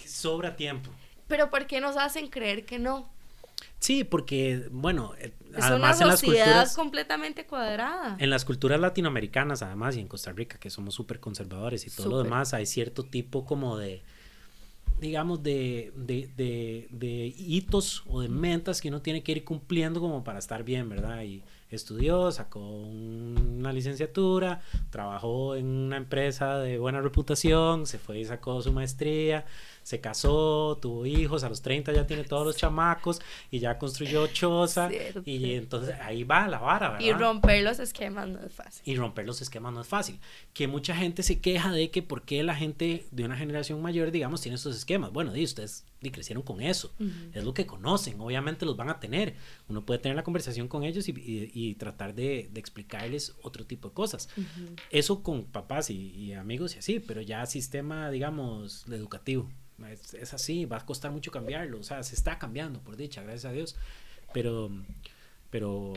[0.07, 0.90] sobra tiempo.
[1.26, 3.11] Pero ¿por qué nos hacen creer que no?
[3.78, 8.17] Sí, porque, bueno, eh, es además una sociedad en las completamente cuadrada.
[8.19, 12.09] En las culturas latinoamericanas, además, y en Costa Rica, que somos súper conservadores y todo
[12.09, 14.03] lo demás, hay cierto tipo como de,
[15.01, 20.01] digamos, de, de, de, de, hitos o de metas que uno tiene que ir cumpliendo
[20.01, 21.23] como para estar bien, ¿verdad?
[21.23, 28.25] Y estudió, sacó una licenciatura, trabajó en una empresa de buena reputación, se fue y
[28.25, 29.45] sacó su maestría,
[29.85, 33.20] se casó, tuvo hijos, a los 30 ya tiene todos los chamacos
[33.51, 34.90] y ya construyó choza
[35.25, 37.07] y entonces ahí va la vara, ¿verdad?
[37.07, 38.83] Y romper los esquemas no es fácil.
[38.85, 40.18] Y romper los esquemas no es fácil.
[40.55, 44.11] Que mucha gente se queja de que por qué la gente de una generación mayor,
[44.11, 45.12] digamos, tiene estos esquemas.
[45.12, 46.92] Bueno, di ustedes y crecieron con eso,
[47.33, 49.37] es lo que conocen, obviamente los van a tener.
[49.68, 54.29] Uno puede tener la conversación con ellos y, tratar de, explicarles otro tipo de cosas.
[54.90, 59.49] Eso con papás y, y amigos y así, pero ya sistema, digamos, educativo
[59.88, 63.44] es, así, va a costar mucho cambiarlo, o sea, se está cambiando, por dicha, gracias
[63.44, 63.77] a Dios,
[64.33, 64.70] pero,
[65.51, 65.92] pero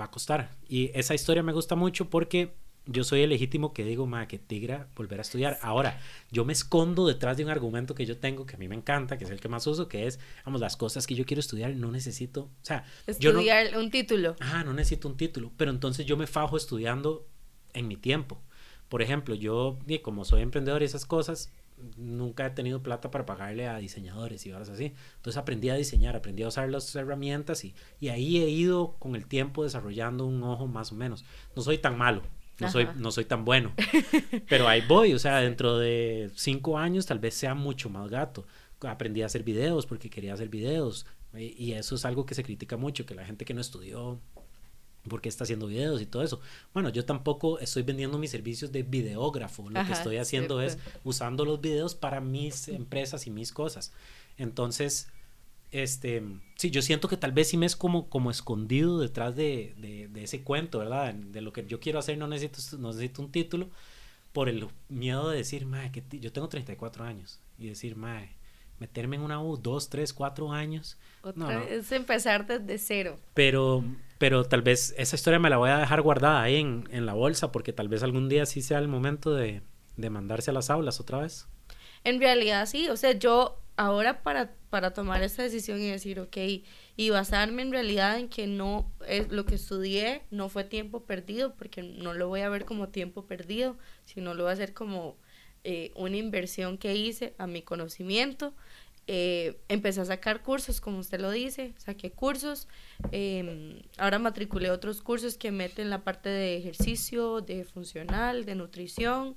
[0.00, 0.50] va a costar.
[0.68, 2.54] Y esa historia me gusta mucho porque
[2.86, 5.58] yo soy el legítimo que digo, ma, que tigra volver a estudiar.
[5.62, 5.98] Ahora,
[6.30, 9.16] yo me escondo detrás de un argumento que yo tengo, que a mí me encanta,
[9.16, 11.74] que es el que más uso, que es, vamos, las cosas que yo quiero estudiar,
[11.74, 14.36] no necesito, o sea, estudiar yo un título.
[14.40, 17.26] Ah, no necesito un título, pero entonces yo me fajo estudiando
[17.72, 18.42] en mi tiempo.
[18.88, 21.50] Por ejemplo, yo, como soy emprendedor y esas cosas,
[21.96, 24.94] nunca he tenido plata para pagarle a diseñadores y horas así.
[25.16, 29.16] Entonces aprendí a diseñar, aprendí a usar las herramientas y, y ahí he ido con
[29.16, 31.24] el tiempo desarrollando un ojo más o menos.
[31.56, 32.22] No soy tan malo,
[32.58, 33.72] no soy, no soy tan bueno,
[34.48, 38.46] pero ahí voy, o sea, dentro de cinco años tal vez sea mucho más gato.
[38.80, 41.06] Aprendí a hacer videos porque quería hacer videos
[41.36, 44.20] y eso es algo que se critica mucho, que la gente que no estudió
[45.08, 46.40] porque está haciendo videos y todo eso.
[46.72, 49.68] Bueno, yo tampoco estoy vendiendo mis servicios de videógrafo.
[49.68, 53.92] Lo que estoy haciendo es usando los videos para mis empresas y mis cosas.
[54.38, 55.08] Entonces,
[55.70, 56.22] este,
[56.56, 60.22] sí, yo siento que tal vez sí me es como, como escondido detrás de, de,
[60.22, 61.12] ese cuento, ¿verdad?
[61.14, 63.68] De lo que yo quiero hacer no necesito, no necesito un título
[64.32, 68.30] por el miedo de decir, mae, que yo tengo 34 años y decir, mae,
[68.78, 70.98] meterme en una U dos, tres, cuatro años.
[71.70, 73.18] Es empezar desde cero.
[73.34, 73.84] Pero,
[74.18, 77.14] pero tal vez esa historia me la voy a dejar guardada ahí en, en la
[77.14, 79.62] bolsa porque tal vez algún día sí sea el momento de,
[79.96, 81.46] de mandarse a las aulas otra vez.
[82.04, 86.36] En realidad sí, o sea, yo ahora para, para tomar esta decisión y decir, ok,
[86.96, 91.54] y basarme en realidad en que no es lo que estudié, no fue tiempo perdido,
[91.54, 95.16] porque no lo voy a ver como tiempo perdido, sino lo voy a hacer como
[95.66, 98.54] eh, una inversión que hice a mi conocimiento.
[99.06, 102.68] Eh, empecé a sacar cursos, como usted lo dice, saqué cursos.
[103.12, 109.36] Em, ahora matriculé otros cursos que meten la parte de ejercicio, de funcional, de nutrición.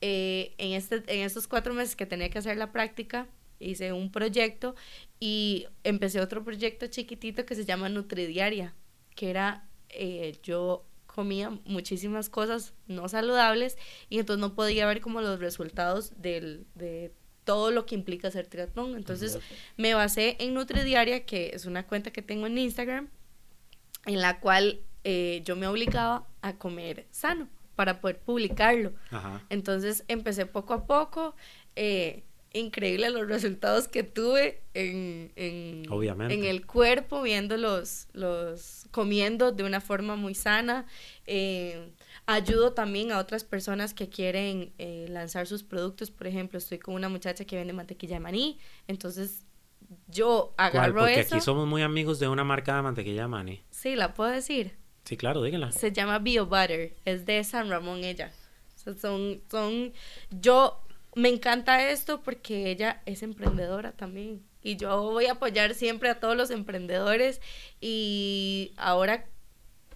[0.00, 3.28] Eh, en, este, en estos cuatro meses que tenía que hacer la práctica,
[3.60, 4.74] hice un proyecto
[5.20, 8.74] y empecé otro proyecto chiquitito que se llama Nutridiaria,
[9.14, 9.68] que era
[10.42, 10.84] yo
[11.16, 13.78] comía muchísimas cosas no saludables
[14.10, 17.10] y entonces no podía ver como los resultados del, de
[17.44, 18.94] todo lo que implica hacer triatlón.
[18.96, 19.38] Entonces
[19.78, 23.08] me basé en Nutridiaria, que es una cuenta que tengo en Instagram,
[24.04, 28.92] en la cual eh, yo me obligaba a comer sano para poder publicarlo.
[29.48, 31.34] Entonces empecé poco a poco.
[31.76, 32.24] Eh,
[32.58, 35.84] increíble los resultados que tuve en, en,
[36.30, 40.86] en el cuerpo, viendo los, los, comiendo de una forma muy sana.
[41.26, 41.92] Eh,
[42.26, 46.10] ayudo también a otras personas que quieren eh, lanzar sus productos.
[46.10, 48.58] Por ejemplo, estoy con una muchacha que vende mantequilla de maní.
[48.88, 49.44] Entonces,
[50.08, 53.62] yo agarro Porque aquí somos muy amigos de una marca de mantequilla de maní.
[53.70, 54.76] Sí, ¿la puedo decir?
[55.04, 55.72] Sí, claro, díganla.
[55.72, 56.96] Se llama Bio Butter.
[57.04, 58.32] Es de San Ramón ella.
[59.00, 59.92] son, son,
[60.30, 60.85] yo
[61.16, 64.44] me encanta esto porque ella es emprendedora también.
[64.62, 67.40] Y yo voy a apoyar siempre a todos los emprendedores.
[67.80, 69.24] Y ahora,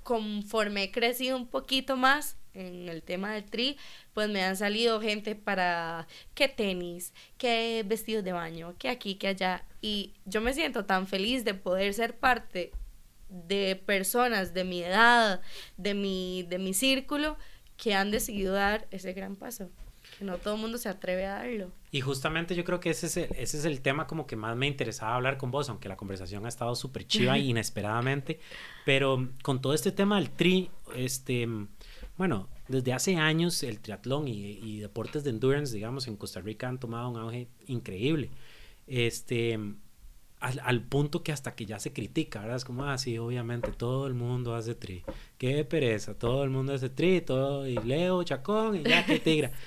[0.03, 3.77] conforme he crecido un poquito más en el tema del tri,
[4.15, 9.29] pues me han salido gente para qué tenis, qué vestidos de baño, qué aquí, qué
[9.29, 9.67] allá.
[9.83, 12.73] Y yo me siento tan feliz de poder ser parte
[13.29, 15.43] de personas de mi edad,
[15.77, 17.37] de mi, de mi círculo,
[17.77, 19.71] que han decidido dar ese gran paso
[20.25, 21.71] no todo el mundo se atreve a darlo.
[21.91, 24.57] Y justamente yo creo que ese es, el, ese es el tema como que más
[24.57, 28.41] me interesaba hablar con vos, aunque la conversación ha estado súper chiva inesperadamente,
[28.85, 31.49] pero con todo este tema del tri, este,
[32.17, 36.79] bueno, desde hace años el triatlón y, deportes de endurance, digamos, en Costa Rica han
[36.79, 38.31] tomado un auge increíble.
[38.87, 39.59] Este,
[40.41, 42.57] al, punto que hasta que ya se critica, ¿verdad?
[42.57, 45.03] Es como, ah, sí, obviamente, todo el mundo hace tri.
[45.39, 49.53] Qué pereza, todo el mundo hace tri, todo, y Leo, Chacón, y ya, qué tigra.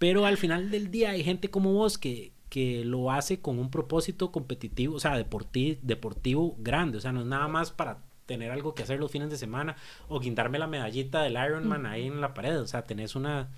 [0.00, 3.70] Pero al final del día hay gente como vos que, que lo hace con un
[3.70, 8.50] propósito competitivo, o sea, deportivo, deportivo grande, o sea, no es nada más para tener
[8.50, 9.76] algo que hacer los fines de semana
[10.08, 13.50] o guindarme la medallita del Ironman ahí en la pared, o sea, tenés una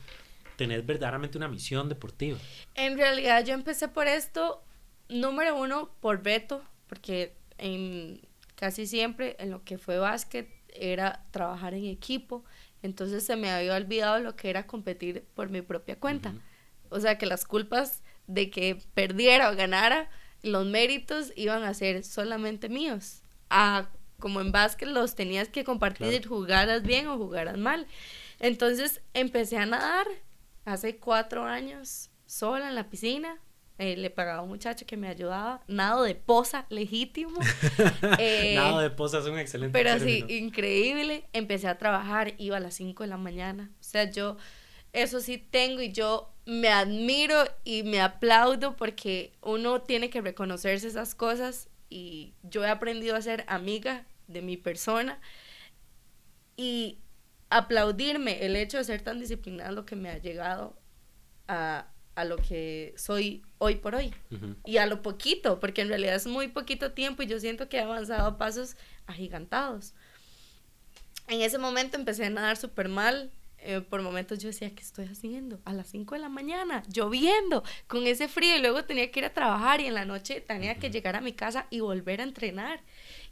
[0.56, 2.38] tenés verdaderamente una misión deportiva.
[2.74, 4.64] En realidad yo empecé por esto,
[5.08, 8.20] número uno, por Beto, porque en
[8.56, 12.44] casi siempre en lo que fue básquet era trabajar en equipo.
[12.82, 16.34] Entonces se me había olvidado lo que era competir por mi propia cuenta.
[16.90, 20.10] O sea que las culpas de que perdiera o ganara,
[20.42, 23.22] los méritos iban a ser solamente míos.
[23.50, 27.86] A, como en básquet los tenías que compartir, jugaras bien o jugaras mal.
[28.40, 30.06] Entonces empecé a nadar
[30.64, 33.38] hace cuatro años sola en la piscina.
[33.82, 35.60] Eh, le pagaba a un muchacho que me ayudaba.
[35.66, 37.36] Nado de posa, legítimo.
[38.18, 41.24] Eh, Nado de posa es un excelente Pero sí, increíble.
[41.32, 43.72] Empecé a trabajar, iba a las 5 de la mañana.
[43.80, 44.36] O sea, yo
[44.92, 50.86] eso sí tengo y yo me admiro y me aplaudo porque uno tiene que reconocerse
[50.86, 55.20] esas cosas y yo he aprendido a ser amiga de mi persona
[56.56, 56.98] y
[57.50, 60.78] aplaudirme el hecho de ser tan disciplinada lo que me ha llegado
[61.48, 64.12] a, a lo que soy hoy por hoy
[64.64, 67.78] y a lo poquito, porque en realidad es muy poquito tiempo y yo siento que
[67.78, 69.94] he avanzado a pasos agigantados.
[71.28, 73.30] En ese momento empecé a nadar súper mal,
[73.64, 75.60] eh, por momentos yo decía, ¿qué estoy haciendo?
[75.64, 79.26] A las 5 de la mañana, lloviendo, con ese frío, y luego tenía que ir
[79.26, 82.24] a trabajar y en la noche tenía que llegar a mi casa y volver a
[82.24, 82.80] entrenar.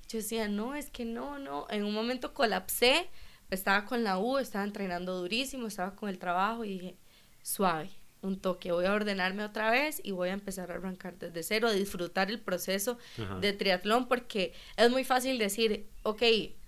[0.08, 1.66] Yo decía, no, es que no, no.
[1.68, 3.10] En un momento colapsé,
[3.50, 6.96] estaba con la U, estaba entrenando durísimo, estaba con el trabajo y dije,
[7.42, 7.90] suave,
[8.22, 11.68] un toque, voy a ordenarme otra vez y voy a empezar a arrancar desde cero,
[11.68, 12.98] a disfrutar el proceso
[13.40, 16.22] de triatlón, porque es muy fácil decir, ok,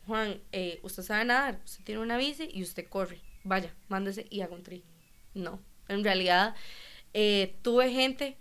[0.06, 3.20] Juan, eh, usted sabe nadar, usted tiene una bici y usted corre.
[3.44, 4.84] Vaya, mándese y haga un tri.
[5.34, 6.54] No, en realidad
[7.14, 8.36] eh, tuve gente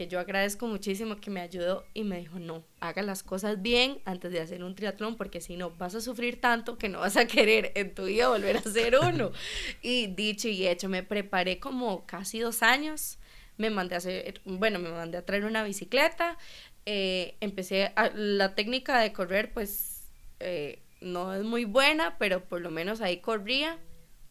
[0.00, 4.00] que yo agradezco muchísimo que me ayudó y me dijo, no, haga las cosas bien
[4.06, 7.18] antes de hacer un triatlón porque si no vas a sufrir tanto que no vas
[7.18, 9.30] a querer en tu vida volver a hacer uno.
[9.82, 13.18] y dicho y hecho, me preparé como casi dos años,
[13.58, 16.38] me mandé a hacer, bueno, me mandé a traer una bicicleta,
[16.86, 20.08] eh, empecé, a, la técnica de correr pues
[20.38, 23.78] eh, no es muy buena, pero por lo menos ahí corría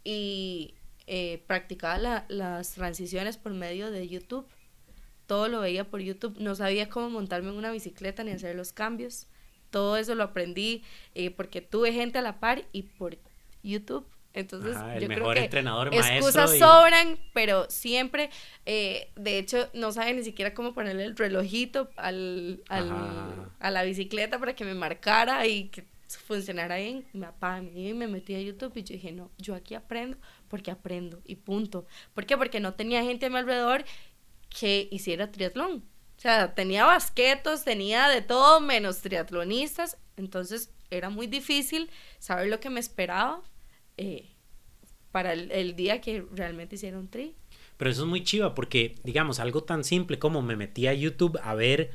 [0.03, 0.73] y
[1.05, 4.47] eh, practicaba las transiciones por medio de YouTube.
[5.29, 6.39] Todo lo veía por YouTube.
[6.39, 9.27] No sabía cómo montarme en una bicicleta ni hacer los cambios.
[9.69, 10.81] Todo eso lo aprendí
[11.13, 13.15] eh, porque tuve gente a la par y por
[13.61, 14.07] YouTube.
[14.33, 18.31] Entonces, yo creo que entrenador, excusas sobran, pero siempre,
[18.65, 22.91] eh, de hecho, no sabe ni siquiera cómo ponerle el relojito al, al
[23.59, 25.85] a la bicicleta para que me marcara y que
[26.17, 30.17] funcionara bien, mi papá me metí a YouTube y yo dije, no, yo aquí aprendo
[30.47, 31.85] porque aprendo y punto.
[32.13, 32.35] ¿Por qué?
[32.35, 33.85] Porque no tenía gente a mi alrededor
[34.49, 35.83] que hiciera triatlón.
[36.17, 42.59] O sea, tenía basquetos, tenía de todo menos triatlonistas, entonces era muy difícil saber lo
[42.59, 43.41] que me esperaba
[43.97, 44.29] eh,
[45.11, 47.35] para el, día que realmente hiciera un tri.
[47.77, 51.39] Pero eso es muy chiva porque, digamos, algo tan simple como me metí a YouTube
[51.41, 51.91] a ver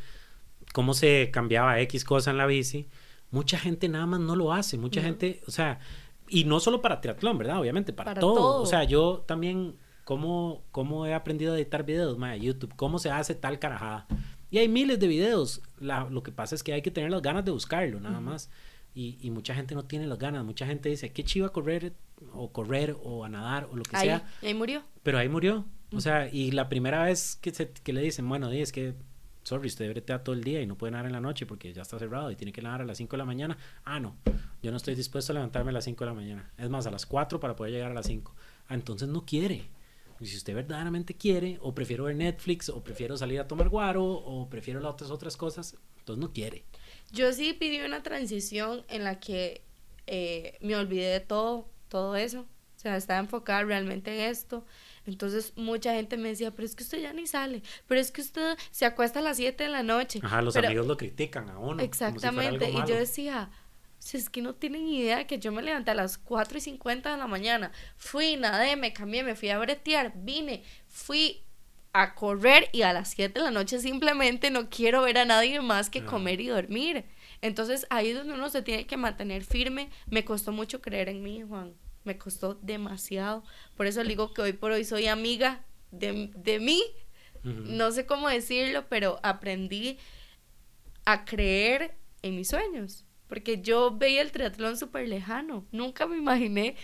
[0.72, 2.88] cómo se cambiaba X cosa en la bici,
[3.30, 5.80] mucha gente nada más no lo hace, mucha gente, o sea,
[6.28, 7.60] y no solo para triatlón, ¿verdad?
[7.60, 8.62] Obviamente, para, todo.
[8.62, 12.74] O sea, yo también, ¿cómo, cómo he aprendido a editar videos, ma, YouTube?
[12.76, 14.06] ¿Cómo se hace tal carajada?
[14.50, 15.62] Y hay miles de videos.
[15.80, 18.50] La, lo que pasa es que hay que tener las ganas de buscarlo, nada más.
[18.94, 20.44] Y, y, mucha gente no tiene las ganas.
[20.44, 21.94] Mucha gente dice, qué chiva correr,
[22.32, 24.24] o correr, o a nadar, o lo que sea.
[24.40, 24.84] Ahí murió.
[25.02, 25.64] Pero ahí murió.
[25.92, 28.94] O sea, y la primera vez que, se, que le dicen, bueno, es que
[29.44, 31.82] sorry, usted bretea todo el día y no puede nadar en la noche porque ya
[31.82, 33.56] está cerrado y tiene que nadar a las 5 de la mañana.
[33.84, 34.16] Ah, no,
[34.62, 36.50] yo no estoy dispuesto a levantarme a las 5 de la mañana.
[36.58, 38.34] Es más, a las 4 para poder llegar a las 5.
[38.68, 39.68] Ah, entonces no quiere.
[40.20, 44.04] Y si usted verdaderamente quiere, o prefiero ver Netflix, o prefiero salir a tomar guaro,
[44.04, 46.64] o prefiero las otras, otras cosas, entonces no quiere.
[47.12, 49.62] Yo sí pedí una transición en la que
[50.06, 52.40] eh, me olvidé de todo, todo eso.
[52.40, 54.64] O sea, estaba enfocada realmente en esto.
[55.06, 58.22] Entonces mucha gente me decía, pero es que usted ya ni sale, pero es que
[58.22, 60.20] usted se acuesta a las 7 de la noche.
[60.22, 61.82] Ajá, los amigos lo critican a uno.
[61.82, 63.50] Exactamente, y yo decía,
[64.04, 67.10] si es que no tienen idea que yo me levanté a las 4 y 50
[67.10, 71.42] de la mañana, fui, nadé, me cambié, me fui a bretear, vine, fui
[71.94, 75.58] a correr y a las 7 de la noche simplemente no quiero ver a nadie
[75.62, 77.06] más que comer y dormir.
[77.40, 79.88] Entonces ahí es donde uno se tiene que mantener firme.
[80.06, 81.72] Me costó mucho creer en mí, Juan
[82.04, 83.42] me costó demasiado.
[83.74, 86.82] Por eso digo que hoy por hoy soy amiga de, de mí.
[87.42, 89.98] No sé cómo decirlo, pero aprendí
[91.06, 93.06] a creer en mis sueños.
[93.28, 95.64] Porque yo veía el triatlón súper lejano.
[95.72, 96.76] Nunca me imaginé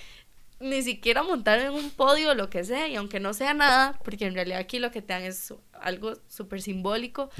[0.61, 2.87] ni siquiera montar en un podio o lo que sea.
[2.89, 6.13] Y aunque no sea nada, porque en realidad aquí lo que te dan es algo
[6.29, 7.31] súper simbólico.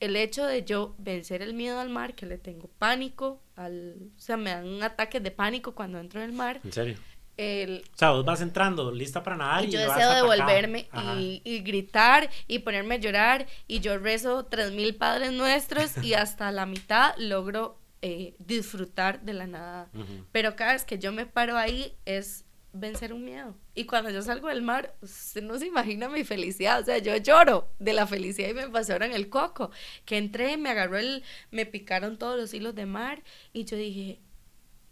[0.00, 3.40] El hecho de yo vencer el miedo al mar, que le tengo pánico.
[3.56, 6.60] Al, o sea, me dan un ataque de pánico cuando entro en el mar.
[6.64, 6.96] ¿En serio?
[7.36, 10.88] El, o sea, vos vas entrando lista para nadar y, yo deseo devolverme
[11.18, 16.14] y, y, gritar y ponerme a llorar y yo rezo tres mil padres nuestros y
[16.14, 17.76] hasta la mitad logro
[18.06, 19.88] eh, disfrutar de la nada.
[20.30, 22.44] Pero cada vez que yo me paro ahí es
[22.74, 23.56] vencer un miedo.
[23.74, 26.82] Y cuando yo salgo del mar, usted no se imagina mi felicidad.
[26.82, 29.70] O sea, yo lloro de la felicidad y me pasaron el coco.
[30.04, 33.22] Que entré, me agarró el, me picaron todos los hilos de mar
[33.54, 34.20] y yo dije,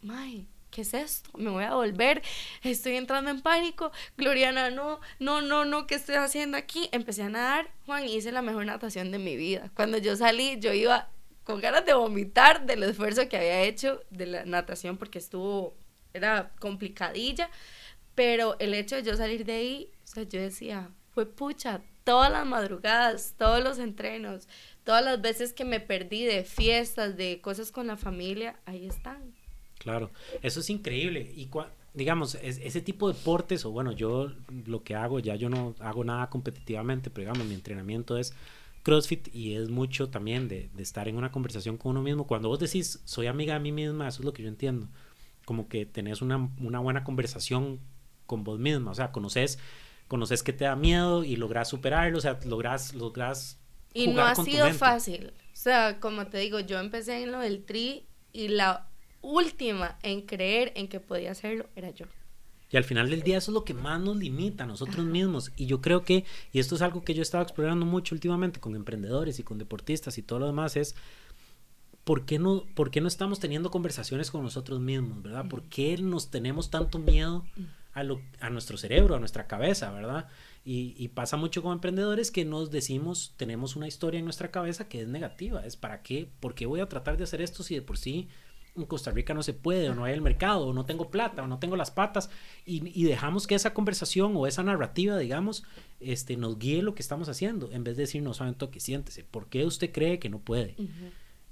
[0.01, 1.37] May, ¿qué es esto?
[1.37, 2.23] Me voy a volver,
[2.63, 3.93] estoy entrando en pánico.
[4.17, 6.89] Gloriana, no, no, no, no, ¿qué estoy haciendo aquí?
[6.93, 9.71] Empecé a nadar, Juan, hice la mejor natación de mi vida.
[9.75, 11.11] Cuando yo salí, yo iba
[11.45, 15.75] con ganas de vomitar del esfuerzo que había hecho de la natación porque estuvo,
[16.13, 17.51] era complicadilla,
[18.15, 22.31] pero el hecho de yo salir de ahí, o sea, yo decía, fue pucha, todas
[22.31, 24.49] las madrugadas, todos los entrenos,
[24.85, 29.35] todas las veces que me perdí de fiestas, de cosas con la familia, ahí están.
[29.79, 30.11] Claro,
[30.43, 31.33] eso es increíble.
[31.35, 31.49] Y
[31.95, 34.33] digamos, ese tipo de deportes, o bueno, yo
[34.67, 38.35] lo que hago, ya yo no hago nada competitivamente, pero digamos, mi entrenamiento es
[38.83, 42.27] CrossFit y es mucho también de, de, estar en una conversación con uno mismo.
[42.27, 44.89] Cuando vos decís, soy amiga de mí misma, eso es lo que yo entiendo.
[45.45, 47.81] Como que tenés una, una buena conversación
[48.27, 49.59] con vos misma, o sea, conoces,
[50.09, 53.59] conoces que te da miedo y logras superarlo, o sea, logras, logras
[53.95, 55.33] y no ha sido fácil.
[55.53, 58.89] O sea, como te digo, yo empecé en lo del tri y la
[59.21, 62.07] última en creer en que podía hacerlo era yo.
[62.73, 65.53] Y al final del día eso es lo que más nos limita a nosotros mismos.
[65.57, 68.61] Y yo creo que, y esto es algo que yo he estado explorando mucho últimamente
[68.61, 70.95] con emprendedores y con deportistas y todo lo demás, es
[72.05, 75.47] ¿por qué no, por qué no estamos teniendo conversaciones con nosotros mismos, verdad?
[75.49, 77.45] ¿Por qué nos tenemos tanto miedo
[77.93, 80.29] a, lo, a nuestro cerebro, a nuestra cabeza, verdad?
[80.65, 85.03] Y, pasa mucho con emprendedores que nos decimos, tenemos una historia en nuestra cabeza que
[85.03, 85.67] es negativa.
[85.67, 88.29] Es para qué, ¿por qué voy a tratar de hacer esto si de por sí
[88.75, 91.43] en Costa Rica no se puede, o no hay el mercado, o no tengo plata,
[91.43, 92.31] o no tengo las patas,
[92.65, 95.65] y, dejamos que esa conversación o esa narrativa, digamos,
[96.01, 99.25] este, nos guíe lo que estamos haciendo, en vez de decir, no saben que siéntese,
[99.25, 100.77] ¿por qué usted cree que no puede?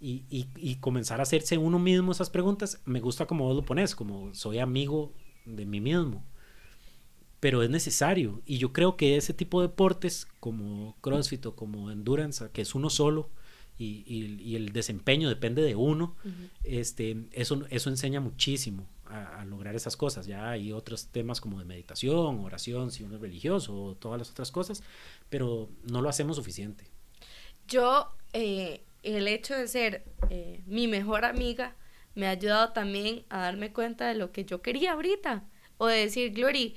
[0.03, 3.95] y, y, comenzar a hacerse uno mismo esas preguntas, me gusta como vos lo pones,
[3.95, 5.13] como soy amigo
[5.45, 6.25] de mí mismo,
[7.39, 11.91] pero es necesario, y yo creo que ese tipo de deportes, como CrossFit o como
[11.91, 13.29] Endurance, que es uno solo,
[13.81, 16.17] y, el desempeño depende de uno,
[16.65, 20.27] este, eso, eso enseña muchísimo a, lograr esas cosas.
[20.27, 24.51] Ya hay otros temas como de meditación, oración, si uno es religioso, todas las otras
[24.51, 24.83] cosas,
[25.29, 26.85] pero no lo hacemos suficiente.
[27.67, 31.77] Yo, eh, el hecho de ser eh, mi mejor amiga
[32.15, 35.45] me ha ayudado también a darme cuenta de lo que yo quería ahorita.
[35.79, 36.77] O de decir, Glory,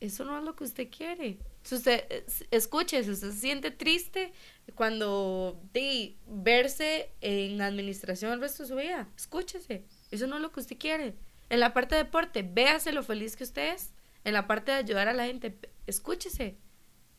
[0.00, 1.38] eso no es lo que usted quiere.
[1.62, 4.32] Si usted escuche, si usted se siente triste
[4.74, 9.84] cuando de verse en administración el resto de su vida, escúchese.
[10.10, 11.14] Eso no es lo que usted quiere.
[11.50, 13.92] En la parte de deporte, véase lo feliz que usted es.
[14.24, 15.56] En la parte de ayudar a la gente,
[15.86, 16.56] escúchese.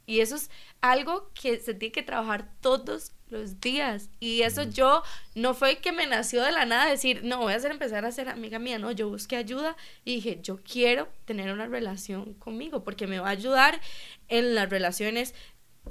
[0.06, 0.50] Y eso es
[0.82, 4.10] algo que se tiene que trabajar todos los días.
[4.20, 5.04] Y eso yo
[5.36, 8.12] no fue que me nació de la nada decir, no, voy a hacer empezar a
[8.12, 8.80] ser amiga mía.
[8.80, 9.76] No, yo busqué ayuda
[10.06, 13.82] y dije, yo quiero tener una relación conmigo porque me va a ayudar
[14.30, 15.34] en las relaciones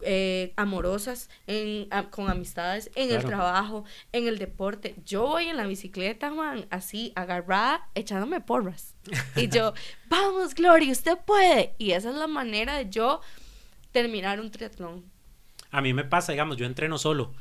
[0.01, 4.95] eh, amorosas, en, con amistades, en el trabajo, en el deporte.
[5.05, 8.95] Yo voy en la bicicleta, Juan, así, agarrada, echándome porras.
[9.37, 9.75] Y yo,
[10.09, 11.75] vamos, Gloria, usted puede.
[11.79, 13.21] Y esa es la manera de yo
[13.93, 15.05] terminar un triatlón.
[15.71, 17.33] A mí me pasa, digamos, yo entreno solo.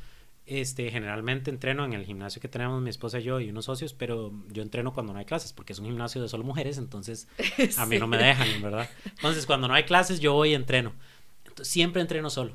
[0.45, 3.93] Este, generalmente entreno en el gimnasio que tenemos mi esposa y yo y unos socios,
[3.93, 7.27] pero yo entreno cuando no hay clases, porque es un gimnasio de solo mujeres, entonces
[7.77, 8.89] a mí no me dejan, ¿verdad?
[9.05, 10.93] Entonces, cuando no hay clases, yo voy y entreno.
[11.61, 12.53] siempre entreno solo.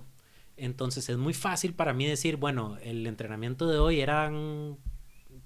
[0.56, 4.30] Entonces, es muy fácil para mí decir, bueno, el entrenamiento de hoy era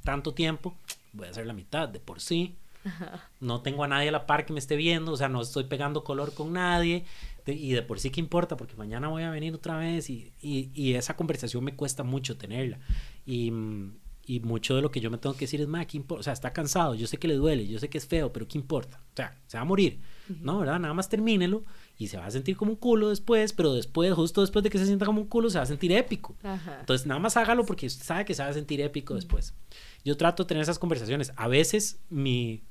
[0.03, 0.76] tanto tiempo,
[1.12, 2.57] voy a hacer la mitad de por sí.
[3.40, 5.64] No tengo a nadie a la par que me esté viendo, o sea, no estoy
[5.64, 7.05] pegando color con nadie
[7.47, 10.95] y de por sí que importa, porque mañana voy a venir otra vez y, y,
[10.95, 12.78] esa conversación me cuesta mucho tenerla.
[13.26, 13.53] Y,
[14.26, 16.20] y, mucho de lo que yo me tengo que decir es, ma, ¿qué importa?
[16.20, 18.47] O sea, está cansado, yo sé que le duele, yo sé que es feo, pero
[18.47, 19.01] ¿qué importa?
[19.12, 20.59] O sea, se va a morir, ¿no?
[20.59, 20.78] ¿Verdad?
[20.78, 21.64] Nada más termínelo
[21.99, 24.78] y se va a sentir como un culo después, pero después, justo después de que
[24.78, 26.36] se sienta como un culo, se va a sentir épico.
[26.80, 29.55] Entonces, nada más hágalo porque sabe que se va a sentir épico después.
[30.05, 31.32] Yo trato de tener esas conversaciones.
[31.36, 32.62] A veces mi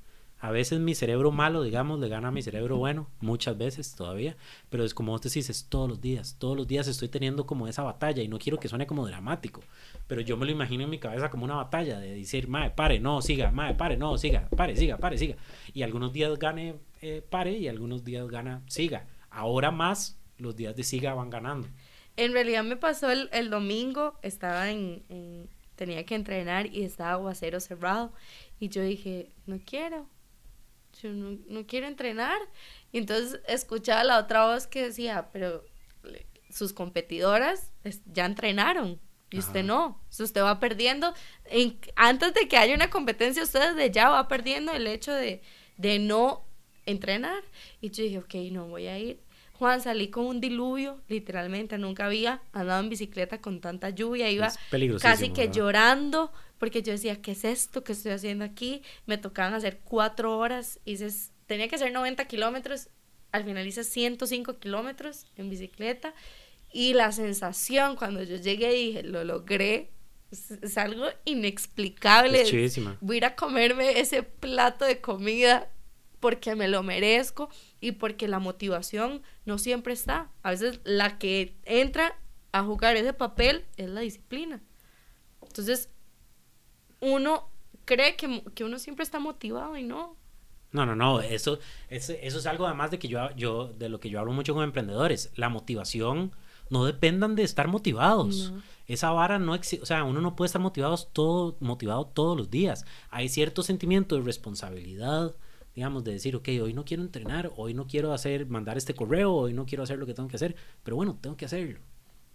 [0.41, 4.37] a veces mi cerebro malo, digamos, le gana a mi cerebro bueno, muchas veces todavía,
[4.69, 7.67] pero es como vos decís, es todos los días, todos los días estoy teniendo como
[7.67, 9.61] esa batalla y no quiero que suene como dramático,
[10.07, 12.99] pero yo me lo imagino en mi cabeza como una batalla de decir, mae, pare,
[12.99, 15.35] no, siga, mae, pare, no, siga, pare, siga, pare, siga.
[15.73, 19.07] Y algunos días gane, eh, pare y algunos días gana, siga.
[19.29, 21.67] Ahora más los días de siga van ganando.
[22.15, 27.11] En realidad me pasó el, el domingo, estaba en, en, tenía que entrenar y estaba
[27.11, 28.11] aguacero cerrado
[28.59, 30.07] y yo dije, no quiero,
[31.01, 32.39] yo no, quiero entrenar.
[32.91, 35.65] Y entonces escuchaba la otra voz que decía, pero
[36.49, 37.71] sus competidoras
[38.05, 38.99] ya entrenaron.
[39.31, 40.01] Y usted no.
[40.09, 41.13] usted va perdiendo.
[41.95, 45.41] antes de que haya una competencia, usted desde ya va perdiendo el hecho de,
[45.77, 46.45] de no
[46.85, 47.43] entrenar.
[47.79, 49.19] Y yo dije, ok, no voy a ir.
[49.59, 54.49] Juan, salí con un diluvio, literalmente, nunca había andado en bicicleta con tanta lluvia, iba
[55.01, 58.83] casi que llorando, porque yo decía, ¿qué es esto que estoy haciendo aquí?
[59.07, 61.09] Me tocaban hacer cuatro horas, hice,
[61.47, 62.89] tenía que hacer 90 kilómetros,
[63.31, 66.13] al final hice 105 kilómetros en bicicleta,
[66.71, 69.89] y la sensación cuando yo llegué dije, lo logré,
[70.31, 72.43] es, algo inexplicable.
[73.01, 75.71] Voy a ir a comerme ese plato de comida
[76.19, 77.49] porque me lo merezco
[77.79, 80.29] y porque la motivación no siempre está.
[80.43, 82.19] A veces la que entra
[82.51, 84.61] a jugar ese papel es la disciplina.
[85.41, 85.89] Entonces,
[87.01, 87.49] uno
[87.85, 90.15] cree que, que uno siempre está motivado y no.
[90.71, 93.99] No, no, no, eso, eso, eso es algo además de que yo, yo, de lo
[93.99, 95.31] que yo hablo mucho con emprendedores.
[95.35, 96.31] La motivación
[96.69, 98.53] no dependan de estar motivados.
[98.87, 102.49] Esa vara no existe, o sea, uno no puede estar motivado, todo, motivado todos los
[102.49, 102.85] días.
[103.09, 105.35] Hay cierto sentimiento de responsabilidad,
[105.75, 109.33] digamos, de decir, ok, hoy no quiero entrenar, hoy no quiero hacer, mandar este correo,
[109.33, 111.79] hoy no quiero hacer lo que tengo que hacer, pero bueno, tengo que hacerlo.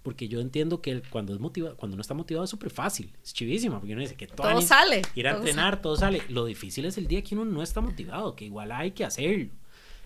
[0.04, 3.32] Porque yo entiendo que cuando es motivado, cuando no está motivado es súper fácil, es
[3.32, 5.00] chivísimo, porque uno dice que todo, sale.
[5.14, 6.22] Ir a entrenar, todo sale.
[6.28, 9.48] Lo difícil es el día que uno no está motivado, que igual hay que hacerlo.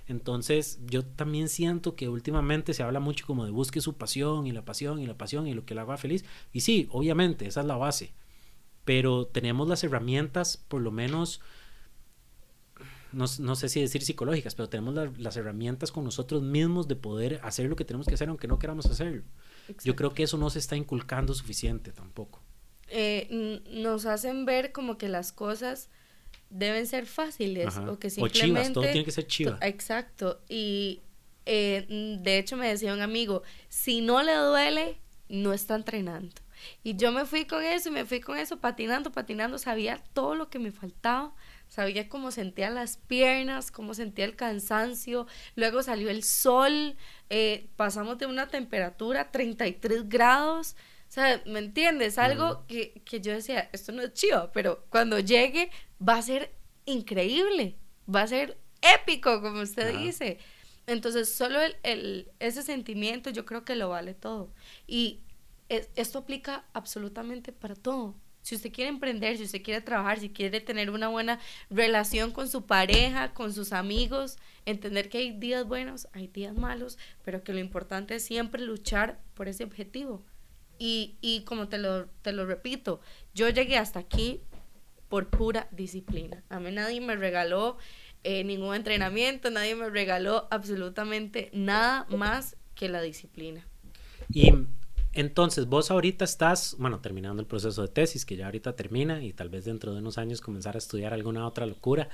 [0.06, 4.52] Entonces, yo también siento que últimamente se habla mucho como de busque su pasión y
[4.52, 6.24] la pasión y la pasión y lo que la haga feliz.
[6.52, 8.12] Y sí, obviamente, esa es la base.
[8.84, 11.40] Pero tenemos las herramientas, por lo menos,
[13.12, 17.68] no, sé si decir psicológicas, pero tenemos las herramientas con nosotros mismos de poder hacer
[17.68, 19.24] lo que tenemos que hacer aunque no queramos hacerlo.
[19.84, 22.42] Yo creo que eso no se está inculcando suficiente tampoco.
[22.88, 25.90] Eh, nos hacen ver como que las cosas
[26.50, 28.46] deben ser fáciles o que simplemente...
[28.46, 29.58] chivas, todo tiene que ser chiva.
[29.62, 30.40] Exacto.
[30.48, 31.02] Y
[31.46, 36.34] eh, de hecho me decía un amigo, si no le duele, no está entrenando.
[36.82, 40.34] Y yo me fui con eso y me fui con eso, patinando, patinando, sabía todo
[40.34, 41.34] lo que me faltaba,
[41.68, 46.96] sabía cómo sentía las piernas, cómo sentía el cansancio, luego salió el sol,
[47.30, 50.76] eh, pasamos de una temperatura 33 grados,
[51.08, 52.18] o sea, ¿me entiendes?
[52.18, 55.70] Algo que, que, yo decía, esto no es chido, pero cuando llegue
[56.06, 56.52] va a ser
[56.84, 57.76] increíble,
[58.12, 60.38] va a ser épico, como usted dice.
[60.86, 64.52] Entonces, solo el, el, ese sentimiento yo creo que lo vale todo.
[64.86, 65.20] Y
[65.68, 68.14] esto aplica absolutamente para todo.
[68.42, 71.38] Si usted quiere emprender, si usted quiere trabajar, si quiere tener una buena
[71.70, 76.98] relación con su pareja, con sus amigos, entender que hay días buenos, hay días malos,
[77.24, 80.24] pero que lo importante es siempre luchar por ese objetivo.
[80.78, 83.00] Y, y como te lo, te lo repito,
[83.34, 84.40] yo llegué hasta aquí
[85.08, 86.42] por pura disciplina.
[86.48, 87.78] A mí nadie me regaló
[88.24, 93.66] eh, ningún entrenamiento, nadie me regaló absolutamente nada más que la disciplina.
[94.32, 94.52] Y
[95.20, 99.32] entonces vos ahorita estás, bueno, terminando el proceso de tesis, que ya ahorita termina y
[99.32, 102.08] tal vez dentro de unos años comenzar a estudiar alguna otra locura.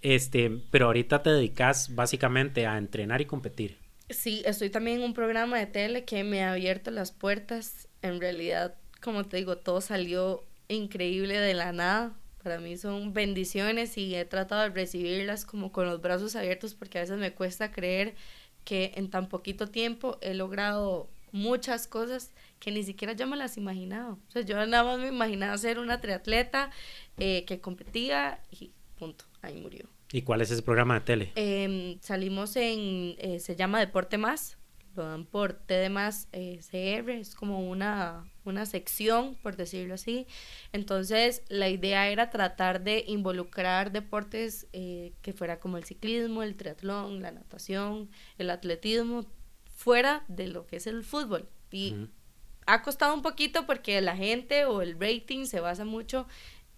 [0.00, 3.78] Este, pero ahorita te dedicas básicamente a entrenar y competir.
[4.10, 7.86] Sí, estoy también en un programa de tele que me ha abierto las puertas.
[8.02, 12.12] En realidad, como te digo, todo salió increíble de la nada.
[12.42, 16.98] Para mí son bendiciones y he tratado de recibirlas como con los brazos abiertos porque
[16.98, 18.16] a veces me cuesta creer
[18.64, 22.30] que en tan poquito tiempo he logrado muchas cosas
[22.60, 24.12] que ni siquiera yo me las imaginaba.
[24.12, 26.70] O sea, yo nada más me imaginaba ser una triatleta
[27.18, 29.88] eh, que competía y punto, ahí murió.
[30.12, 31.32] ¿Y cuál es ese programa de tele?
[31.34, 34.58] Em, salimos en, eh, se llama Deporte Más,
[34.94, 40.26] lo dan por T Más eh, CR, es como una, una sección, por decirlo así.
[40.72, 46.56] Entonces, la idea era tratar de involucrar deportes eh, que fuera como el ciclismo, el
[46.56, 49.24] triatlón, la natación, el atletismo,
[49.82, 51.48] fuera de lo que es el fútbol.
[51.72, 51.96] Y
[52.66, 56.28] ha costado un poquito porque la gente o el rating se basa mucho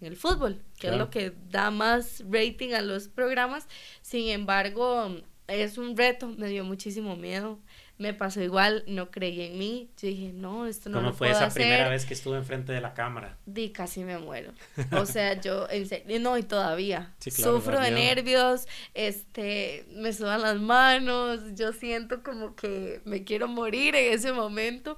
[0.01, 3.67] en el fútbol, que es lo que da más rating a los programas.
[4.01, 7.59] Sin embargo, es un reto, me dio muchísimo miedo.
[7.97, 9.89] Me pasó igual, no creí en mí.
[10.01, 12.93] Yo dije, no, esto no ¿Cómo fue esa primera vez que estuve enfrente de la
[12.93, 13.37] cámara?
[13.45, 14.51] Di, casi me muero.
[14.91, 17.13] O sea, yo, en serio, no, y todavía.
[17.19, 23.95] Sufro de nervios, este, me sudan las manos, yo siento como que me quiero morir
[23.95, 24.97] en ese momento.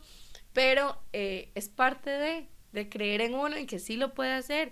[0.53, 4.71] Pero eh, es parte de, de creer en uno, en que sí lo puede hacer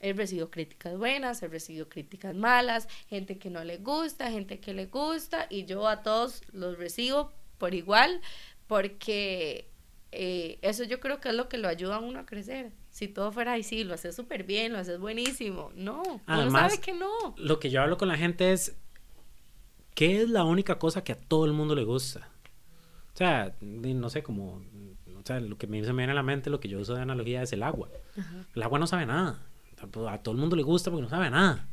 [0.00, 4.74] he recibido críticas buenas, he recibido críticas malas, gente que no le gusta, gente que
[4.74, 8.20] le gusta, y yo a todos los recibo por igual,
[8.66, 9.68] porque
[10.12, 12.72] eh, eso yo creo que es lo que lo ayuda a uno a crecer.
[12.90, 15.70] Si todo fuera ahí, sí, lo haces súper bien, lo haces buenísimo.
[15.74, 17.34] No, uno sabe que no.
[17.36, 18.74] Lo que yo hablo con la gente es,
[19.94, 22.28] ¿qué es la única cosa que a todo el mundo le gusta?
[23.12, 24.62] O sea, no sé, como
[25.18, 26.94] o sea, lo que me, se me viene a la mente, lo que yo uso
[26.94, 27.88] de analogía es el agua.
[28.54, 29.42] El agua no sabe nada.
[29.80, 31.68] A todo el mundo le gusta porque no sabe nada.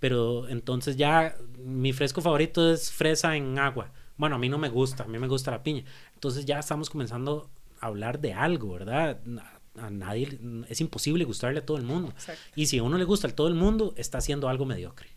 [0.00, 3.92] Pero entonces ya mi fresco favorito es fresa en agua.
[4.16, 5.84] Bueno, a mí no me gusta, a mí me gusta la piña.
[6.14, 9.20] Entonces ya estamos comenzando a hablar de algo, ¿verdad?
[9.76, 10.38] A nadie
[10.68, 12.12] es imposible gustarle a todo el mundo.
[12.54, 15.08] Y si a uno le gusta a todo el mundo, está haciendo algo mediocre.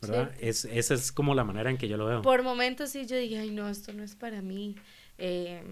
[0.00, 0.32] ¿Verdad?
[0.40, 2.22] Es, esa es como la manera en que yo lo veo.
[2.22, 4.76] Por momentos sí yo dije, ay no, esto no es para mí.
[5.18, 5.62] Eh,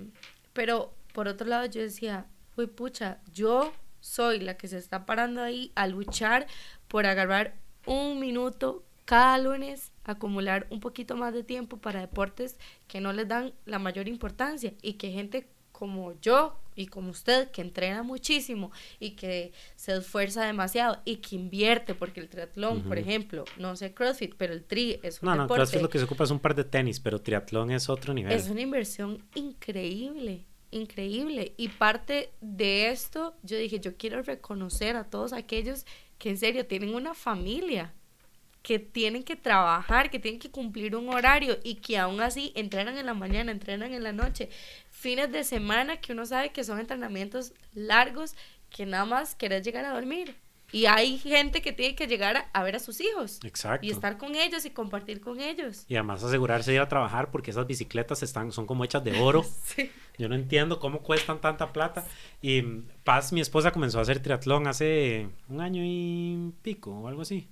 [0.53, 2.27] pero por otro lado yo decía,
[2.57, 3.73] uy pucha, yo
[4.05, 6.47] soy la que se está parando ahí a luchar
[6.89, 7.55] por agarrar
[7.87, 13.29] un minuto cada lunes, acumular un poquito más de tiempo para deportes que no les
[13.29, 18.73] dan la mayor importancia y que gente como yo y como usted que entrena muchísimo
[19.01, 23.95] y que se esfuerza demasiado y que invierte porque el triatlón, por ejemplo, no sé
[23.95, 25.49] CrossFit, pero el tri es un no, deporte.
[25.49, 28.13] No, CrossFit lo que se ocupa es un par de tenis, pero triatlón es otro
[28.13, 28.33] nivel.
[28.33, 30.45] Es una inversión increíble
[30.75, 31.55] increíble.
[31.57, 35.87] Y parte de esto, yo dije, yo quiero reconocer a todos aquellos
[36.19, 37.93] que en serio tienen una familia,
[38.63, 42.97] que tienen que trabajar, que tienen que cumplir un horario y que aún así entrenan
[42.97, 44.49] en la mañana, entrenan en la noche,
[44.91, 48.35] fines de semana que uno sabe que son entrenamientos largos,
[48.71, 50.35] que nada más querés llegar a dormir.
[50.75, 53.39] Y hay gente que tiene que llegar a, ver a sus hijos.
[53.45, 53.87] Exacto.
[53.87, 55.85] Y estar con ellos y compartir con ellos.
[55.87, 59.17] Y además asegurarse de ir a trabajar porque esas bicicletas están, son como hechas de
[59.21, 59.45] oro.
[59.63, 59.89] sí.
[60.19, 62.05] Yo no entiendo cómo cuestan tanta plata.
[62.43, 62.61] Y
[63.05, 67.47] Paz, mi esposa, comenzó a hacer triatlón hace un año y pico o algo así.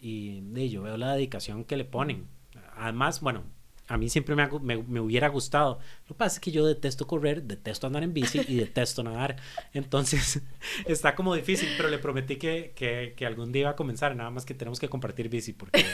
[0.00, 2.26] Y de yo veo la dedicación que le ponen.
[2.74, 3.44] Además, bueno,
[3.88, 5.78] a mí siempre me, me, me, hubiera gustado.
[6.08, 9.36] Lo que pasa es que yo detesto correr, detesto andar en bici y detesto nadar.
[9.74, 10.42] Entonces
[10.86, 14.16] está como difícil, pero le prometí que, que, que, algún día iba a comenzar.
[14.16, 15.84] Nada más que tenemos que compartir bici porque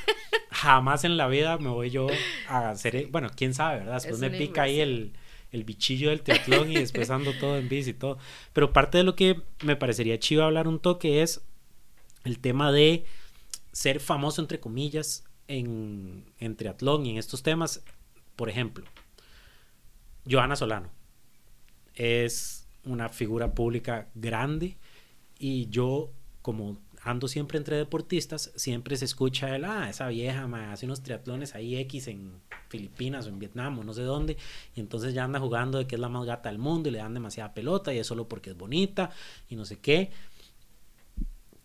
[0.50, 2.08] jamás en la vida me voy yo
[2.48, 3.06] a hacer.
[3.10, 3.94] Bueno, quién sabe, ¿verdad?
[3.94, 5.14] Después me pica ahí el,
[5.50, 8.18] el bichillo del triatlón y después ando todo en bici y todo.
[8.52, 11.40] Pero parte de lo que me parecería chido hablar un toque es
[12.24, 13.06] el tema de
[13.72, 17.82] ser famoso, entre comillas, en, triatlón y en estos temas,
[18.36, 18.84] por ejemplo,
[20.30, 20.90] Joana Solano
[21.94, 24.76] es una figura pública grande
[25.38, 30.86] y yo como ando siempre entre deportistas, siempre se escucha el, ah, esa vieja hace
[30.86, 32.32] unos triatlones ahí X en
[32.68, 34.36] Filipinas o en Vietnam o no sé dónde,
[34.74, 36.98] y entonces ya anda jugando de que es la más gata del mundo y le
[36.98, 39.10] dan demasiada pelota y es solo porque es bonita
[39.48, 40.10] y no sé qué.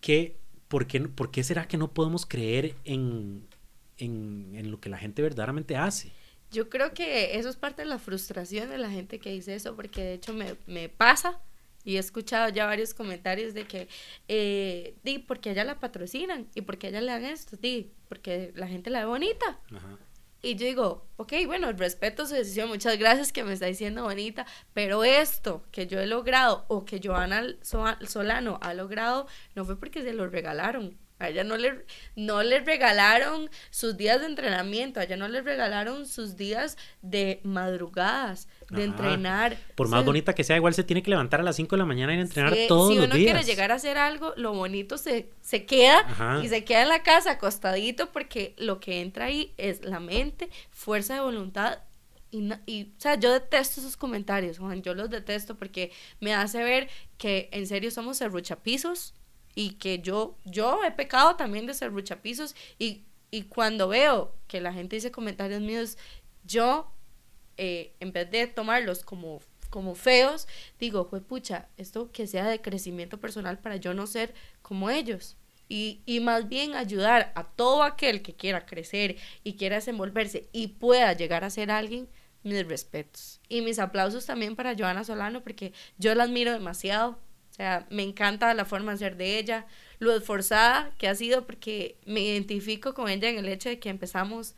[0.00, 0.36] ¿Qué
[0.68, 3.46] por, qué, ¿Por qué será que no podemos creer en,
[3.98, 6.12] en, lo que la gente verdaderamente hace.
[6.50, 9.74] Yo creo que eso es parte de la frustración de la gente que dice eso,
[9.74, 11.40] porque de hecho me, me pasa
[11.84, 13.88] y he escuchado ya varios comentarios de que,
[14.26, 18.66] eh, di, porque ella la patrocinan y porque ella le dan esto, di, porque la
[18.66, 19.60] gente la ve bonita.
[20.42, 24.46] Y yo digo, ok, bueno, respeto su decisión, muchas gracias que me está diciendo bonita,
[24.72, 30.02] pero esto que yo he logrado o que Joana Solano ha logrado no fue porque
[30.02, 31.84] se lo regalaron, a ella no le,
[32.16, 37.40] no le regalaron sus días de entrenamiento, a ella no le regalaron sus días de
[37.42, 39.56] madrugadas, de entrenar.
[39.74, 41.86] Por más bonita que sea, igual se tiene que levantar a las 5 de la
[41.86, 43.12] mañana y entrenar todos los días.
[43.12, 46.82] Si uno quiere llegar a hacer algo, lo bonito se, se queda y se queda
[46.82, 51.78] en la casa acostadito porque lo que entra ahí es la mente, fuerza de voluntad
[52.34, 56.64] y, y, o sea, yo detesto esos comentarios, Juan, yo los detesto porque me hace
[56.64, 59.14] ver que en serio somos serruchapisos
[59.54, 64.60] y que yo, yo he pecado también de ser ruchapizos y, y cuando veo que
[64.60, 65.96] la gente dice comentarios míos,
[66.44, 66.92] yo,
[67.56, 69.40] eh, en vez de tomarlos como,
[69.70, 70.46] como feos,
[70.78, 75.36] digo, pucha, esto que sea de crecimiento personal para yo no ser como ellos.
[75.68, 80.68] Y, y, más bien ayudar a todo aquel que quiera crecer y quiera desenvolverse y
[80.68, 82.06] pueda llegar a ser alguien,
[82.42, 83.40] mis respetos.
[83.48, 87.18] Y mis aplausos también para Joana Solano, porque yo la admiro demasiado.
[87.54, 89.64] O sea, me encanta la forma de ser de ella,
[90.00, 93.90] lo esforzada que ha sido porque me identifico con ella en el hecho de que
[93.90, 94.56] empezamos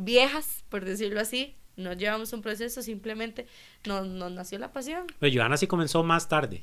[0.00, 3.48] viejas, por decirlo así, no llevamos un proceso, simplemente
[3.84, 5.08] nos, nos nació la pasión.
[5.18, 6.62] Pero Joana sí comenzó más tarde.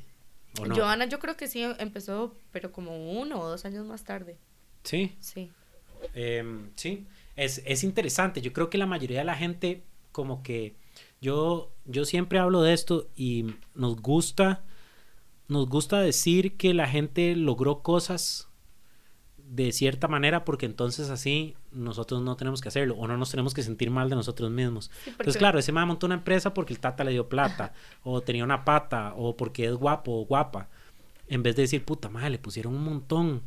[0.58, 0.74] ¿o no?
[0.74, 4.38] Joana yo creo que sí empezó, pero como uno o dos años más tarde.
[4.84, 5.14] Sí.
[5.20, 5.52] Sí.
[6.14, 7.06] Em, sí,
[7.36, 8.40] es, es interesante.
[8.40, 9.82] Yo creo que la mayoría de la gente
[10.12, 10.76] como que
[11.20, 14.64] yo, yo siempre hablo de esto y nos gusta
[15.48, 18.48] nos gusta decir que la gente logró cosas
[19.36, 23.52] de cierta manera porque entonces así nosotros no tenemos que hacerlo o no nos tenemos
[23.52, 24.90] que sentir mal de nosotros mismos.
[25.06, 27.72] Entonces, claro, ese man montó una empresa porque el tata le dio plata
[28.02, 30.68] o tenía una pata o porque es guapo o guapa.
[31.28, 33.42] En vez de decir, puta madre, le pusieron un montón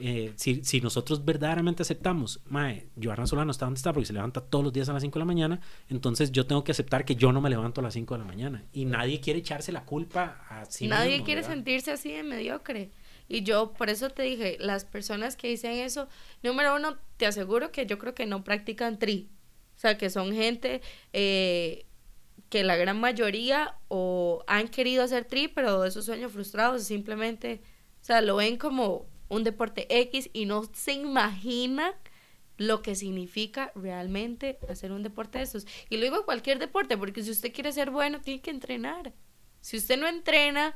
[0.00, 4.40] eh, si, si, nosotros verdaderamente aceptamos, mae, Joana Solano está donde está porque se levanta
[4.40, 7.16] todos los días a las 5 de la mañana, entonces yo tengo que aceptar que
[7.16, 8.64] yo no me levanto a las 5 de la mañana.
[8.72, 12.92] Y nadie quiere echarse la culpa a sí Nadie quiere sentirse así de mediocre.
[13.28, 16.08] Y yo por eso te dije, las personas que dicen eso,
[16.42, 19.28] número uno, te aseguro que yo creo que no practican tri.
[19.76, 20.80] O sea, que son gente
[21.12, 21.86] eh,
[22.48, 27.60] que la gran mayoría o han querido hacer tri, pero esos sueños frustrados simplemente,
[28.00, 31.94] o sea, lo ven como un deporte X y no se imagina
[32.56, 35.66] lo que significa realmente hacer un deporte de esos.
[35.88, 39.12] Y lo digo cualquier deporte, porque si usted quiere ser bueno, tiene que entrenar.
[39.60, 40.74] Si usted no entrena,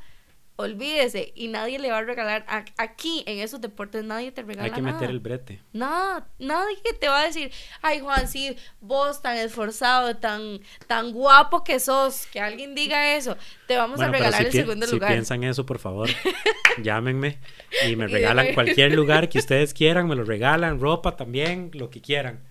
[0.57, 2.45] olvídese y nadie le va a regalar
[2.77, 5.61] aquí en esos deportes nadie te regala hay que meter el brete.
[5.73, 7.51] Nada nadie te va a decir
[7.81, 13.37] ay Juan sí vos tan esforzado tan tan guapo que sos que alguien diga eso.
[13.67, 15.11] Te vamos a regalar el segundo lugar.
[15.11, 16.11] si piensan eso por favor
[16.83, 17.39] llámenme
[17.87, 22.01] y me regalan cualquier lugar que ustedes quieran me lo regalan ropa también lo que
[22.01, 22.45] quieran.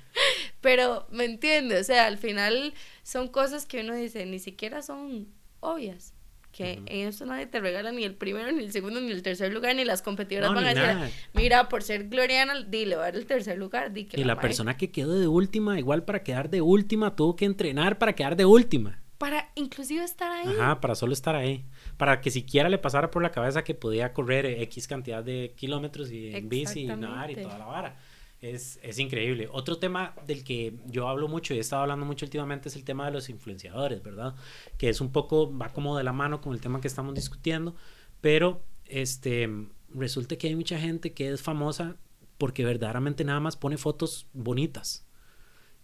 [0.60, 2.74] Pero me entiendes o sea al final
[3.04, 5.28] son cosas que uno dice ni siquiera son
[5.60, 6.14] obvias
[6.62, 9.52] que en eso nadie te regala ni el primero, ni el segundo, ni el tercer
[9.52, 13.16] lugar, ni las competidoras van a decir, mira, por ser Gloriana, dile, va a dar
[13.16, 13.92] el tercer lugar.
[13.94, 17.36] Di que y la, persona que quedó de última, igual para quedar de última, tuvo
[17.36, 19.02] que entrenar para quedar de última.
[19.18, 20.48] Para inclusive estar ahí.
[20.60, 21.66] Ajá, para solo estar ahí.
[21.98, 26.12] Para que siquiera le pasara por la cabeza que podía correr X cantidad de kilómetros
[26.12, 27.98] y en bici y nadar y toda la vara.
[28.42, 29.48] Es, es, increíble.
[29.52, 32.84] Otro tema del que yo hablo mucho y he estado hablando mucho últimamente es el
[32.84, 34.34] tema de los influenciadores, ¿verdad?
[34.80, 37.76] Que es un poco, va como de la mano con el tema que estamos discutiendo,
[38.20, 39.48] pero este,
[39.90, 41.98] resulta que hay mucha gente que es famosa
[42.40, 45.06] porque verdaderamente nada más pone fotos bonitas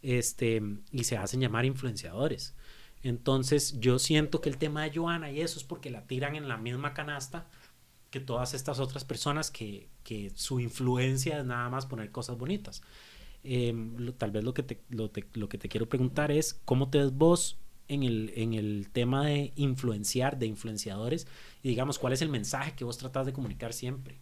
[0.01, 2.55] este, y se hacen llamar influenciadores.
[3.03, 6.47] Entonces yo siento que el tema de Joana y eso es porque la tiran en
[6.47, 7.47] la misma canasta
[8.19, 12.81] todas estas otras personas que, que su influencia es nada más poner cosas bonitas.
[13.43, 16.97] Em, tal vez lo que, te, lo, lo, que te quiero preguntar es cómo te
[16.97, 17.57] ves vos
[17.87, 21.27] en el, en el tema de influenciar, de influenciadores,
[21.63, 24.19] y digamos, cuál es el mensaje que vos tratás de comunicar siempre.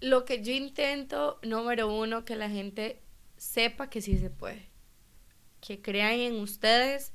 [0.00, 3.00] Lo que yo intento, número uno, que la gente
[3.36, 4.68] sepa que sí se puede,
[5.60, 7.12] que crean en ustedes.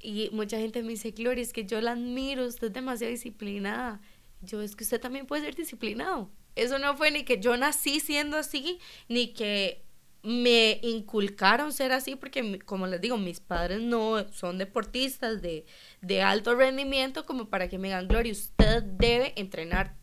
[0.00, 4.00] Y mucha gente me dice, Gloria, es que yo la admiro, usted es demasiado disciplinada.
[4.42, 6.30] Yo, es que usted también puede ser disciplinado.
[6.54, 8.78] Eso no fue ni que yo nací siendo así,
[9.08, 9.84] ni que
[10.22, 15.64] me inculcaron ser así, porque como les digo, mis padres no son deportistas de,
[16.00, 19.96] de alto rendimiento como para que me digan, Gloria, usted debe entrenar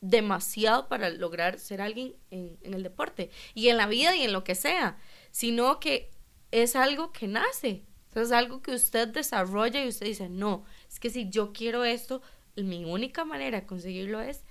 [0.00, 4.32] demasiado para lograr ser alguien en, en, el deporte y en la vida y en
[4.32, 4.98] lo que sea,
[5.30, 6.10] sino que
[6.50, 11.08] es algo que nace, es algo que usted desarrolla y usted dice, no, es que
[11.08, 12.20] si yo quiero esto,
[12.56, 14.44] mi única manera de conseguirlo es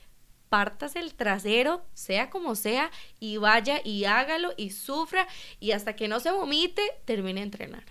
[0.50, 5.28] partas el trasero, sea como sea, y vaya y hágalo y sufra
[5.62, 7.86] y hasta que no se vomite, termine de entrenar.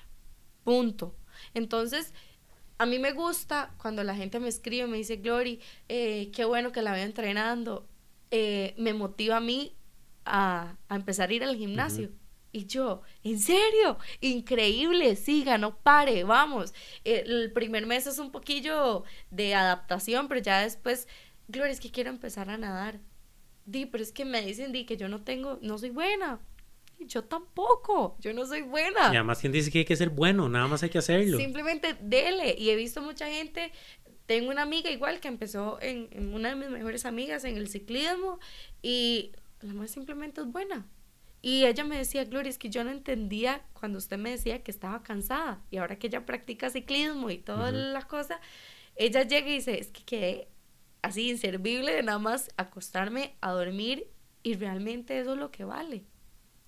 [0.62, 1.16] Punto.
[1.54, 2.12] Entonces,
[2.76, 6.70] a mí me gusta cuando la gente me escribe, me dice, Glory, eh, qué bueno
[6.70, 7.88] que la veo entrenando.
[8.30, 9.74] Eh, me motiva a mí
[10.24, 12.10] a, empezar a ir al gimnasio.
[12.52, 13.98] Y yo, ¿en serio?
[14.20, 16.74] Increíble, siga, no pare, vamos.
[17.04, 21.06] El primer mes es un poquillo de adaptación, pero ya después
[21.50, 23.00] Gloria, es que quiero empezar a nadar.
[23.66, 26.40] Di, pero es que me dicen, di, que yo no tengo, no soy buena.
[27.00, 29.12] Yo tampoco, yo no soy buena.
[29.12, 30.48] Y además, ¿quién dice que hay que ser bueno?
[30.48, 31.38] Nada más hay que hacerlo.
[31.38, 32.54] Simplemente dele.
[32.58, 33.72] Y he visto mucha gente,
[34.26, 38.38] tengo una amiga igual que empezó en, una de mis mejores amigas en el ciclismo
[38.82, 40.86] y la más simplemente es buena.
[41.42, 44.70] Y ella me decía, Gloria, es que yo no entendía cuando usted me decía que
[44.70, 45.62] estaba cansada.
[45.70, 48.38] Y ahora que ella practica ciclismo y todas las cosas,
[48.96, 50.48] ella llega y dice, es que quedé
[51.02, 54.10] así inservible de nada más acostarme a dormir
[54.42, 56.04] y realmente eso es lo que vale.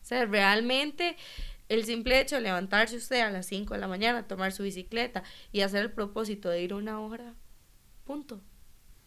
[0.02, 1.16] O sea, realmente
[1.68, 5.22] el simple hecho de levantarse usted a las 5 de la mañana, tomar su bicicleta
[5.52, 7.34] y hacer el propósito de ir una hora,
[8.04, 8.40] punto.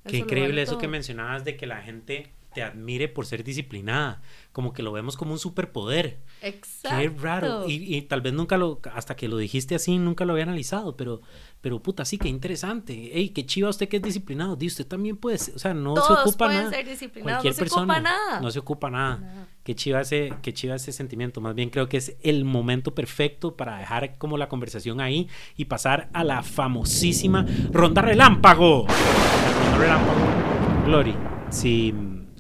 [0.06, 4.22] Qué increíble eso que mencionabas de que la gente te admire por ser disciplinada,
[4.54, 6.22] como que lo vemos como un superpoder.
[6.42, 6.98] Exacto.
[6.98, 7.70] Qué raro.
[7.70, 10.96] Y, y, tal vez nunca lo, hasta que lo dijiste así, nunca lo había analizado,
[10.96, 11.22] pero,
[11.60, 12.94] pero puta, sí, qué interesante.
[13.20, 14.56] Ey, qué chiva usted que es disciplinado.
[14.56, 16.70] Di, usted también puede ser, o sea, no se ocupa nada.
[16.70, 18.40] Ser Cualquier no se persona ocupa nada.
[18.40, 19.48] no se ocupa nada.
[19.64, 21.42] Qué chiva ese, qué chiva ese sentimiento.
[21.42, 25.28] Más bien creo que es el momento perfecto para dejar como la conversación ahí
[25.58, 28.88] y pasar a la famosísima ronda relámpago.
[28.88, 30.86] ronda relámpago.
[30.86, 31.16] Glory,
[31.50, 31.94] si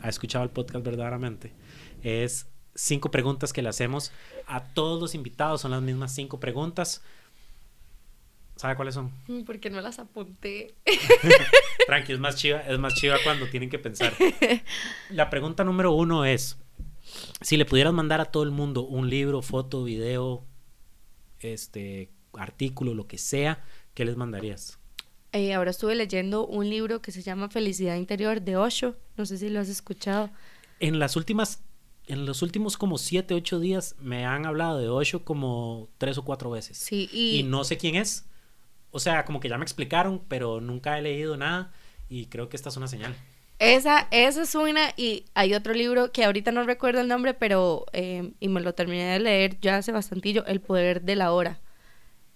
[0.06, 1.52] ha escuchado el podcast verdaderamente,
[2.04, 4.12] es cinco preguntas que le hacemos
[4.46, 5.62] a todos los invitados.
[5.62, 7.02] Son las mismas cinco preguntas.
[8.56, 9.12] ¿Sabe cuáles son?
[9.28, 10.76] Mm, porque no las apunté.
[11.88, 14.14] Tranqui, es más chiva, es más chiva cuando tienen que pensar.
[15.10, 16.58] La pregunta número uno es:
[17.42, 20.46] Si le pudieras mandar a todo el mundo un libro, foto, video,
[21.40, 24.80] este artículo, lo que sea, ¿qué les mandarías?
[25.36, 28.96] Eh, ahora estuve leyendo un libro que se llama Felicidad Interior de Osho.
[29.18, 30.30] No sé si lo has escuchado.
[30.80, 31.62] En las últimas,
[32.08, 36.24] en los últimos como siete, ocho días me han hablado de Osho como tres o
[36.24, 36.78] cuatro veces.
[36.78, 37.44] Sí, y...
[37.44, 38.30] no sé quién es.
[38.92, 41.74] O sea, como que ya me explicaron, pero nunca he leído nada
[42.08, 43.14] y creo que esta es una señal.
[43.60, 47.88] Esa, esa es una y hay otro libro que ahorita no recuerdo el nombre, pero
[47.92, 51.60] eh, y me lo terminé de leer ya hace bastantillo, El Poder de la Hora.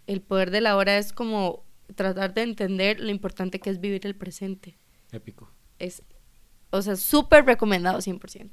[0.05, 1.63] El Poder de la Hora es como
[1.95, 4.77] tratar de entender lo importante que es vivir el presente.
[5.11, 5.51] Épico.
[5.79, 6.03] Es,
[6.69, 8.49] o sea, súper recomendado 100%.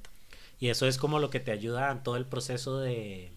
[0.58, 3.32] Y eso es como lo que te ayuda en todo el proceso de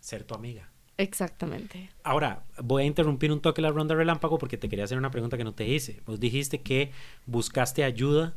[0.00, 0.70] ser tu amiga.
[0.96, 1.90] Exactamente.
[2.02, 5.36] Ahora, voy a interrumpir un toque la ronda relámpago porque te quería hacer una pregunta
[5.36, 6.00] que no te hice.
[6.06, 6.92] Vos dijiste que
[7.26, 8.34] buscaste ayuda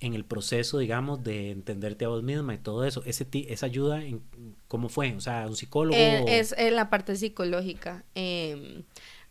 [0.00, 3.02] en el proceso, digamos, de entenderte a vos misma y todo eso.
[3.06, 4.22] Ese ¿Esa ayuda, en,
[4.68, 5.14] cómo fue?
[5.14, 5.96] O sea, un psicólogo.
[5.96, 8.04] Eh, es en la parte psicológica.
[8.14, 8.82] Eh,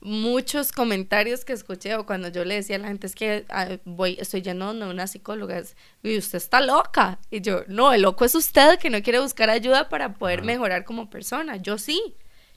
[0.01, 3.77] muchos comentarios que escuché o cuando yo le decía a la gente es que ah,
[3.83, 5.61] voy, estoy lleno de una psicóloga
[6.03, 9.49] y usted está loca y yo no, el loco es usted que no quiere buscar
[9.49, 12.15] ayuda para poder mejorar como persona, yo sí.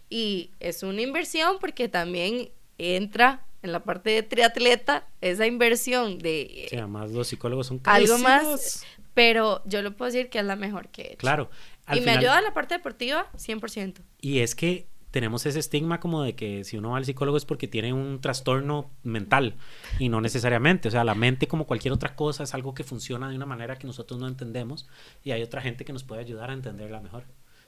[0.09, 6.67] Y es una inversión porque también entra en la parte de triatleta esa inversión de
[6.69, 8.85] sí, además los psicólogos son algo más
[9.15, 11.19] pero yo lo puedo decir que es la mejor que he hecho.
[11.19, 11.51] claro
[11.93, 16.23] y me ayuda en la parte deportiva 100% y es que tenemos ese estigma como
[16.23, 19.57] de que si uno va al psicólogo es porque tiene un trastorno mental
[19.99, 23.29] y no necesariamente, o sea, la mente como cualquier otra cosa es algo que funciona
[23.29, 24.89] de una manera que nosotros no entendemos
[25.23, 27.25] y hay otra gente que nos puede ayudar a entenderla mejor.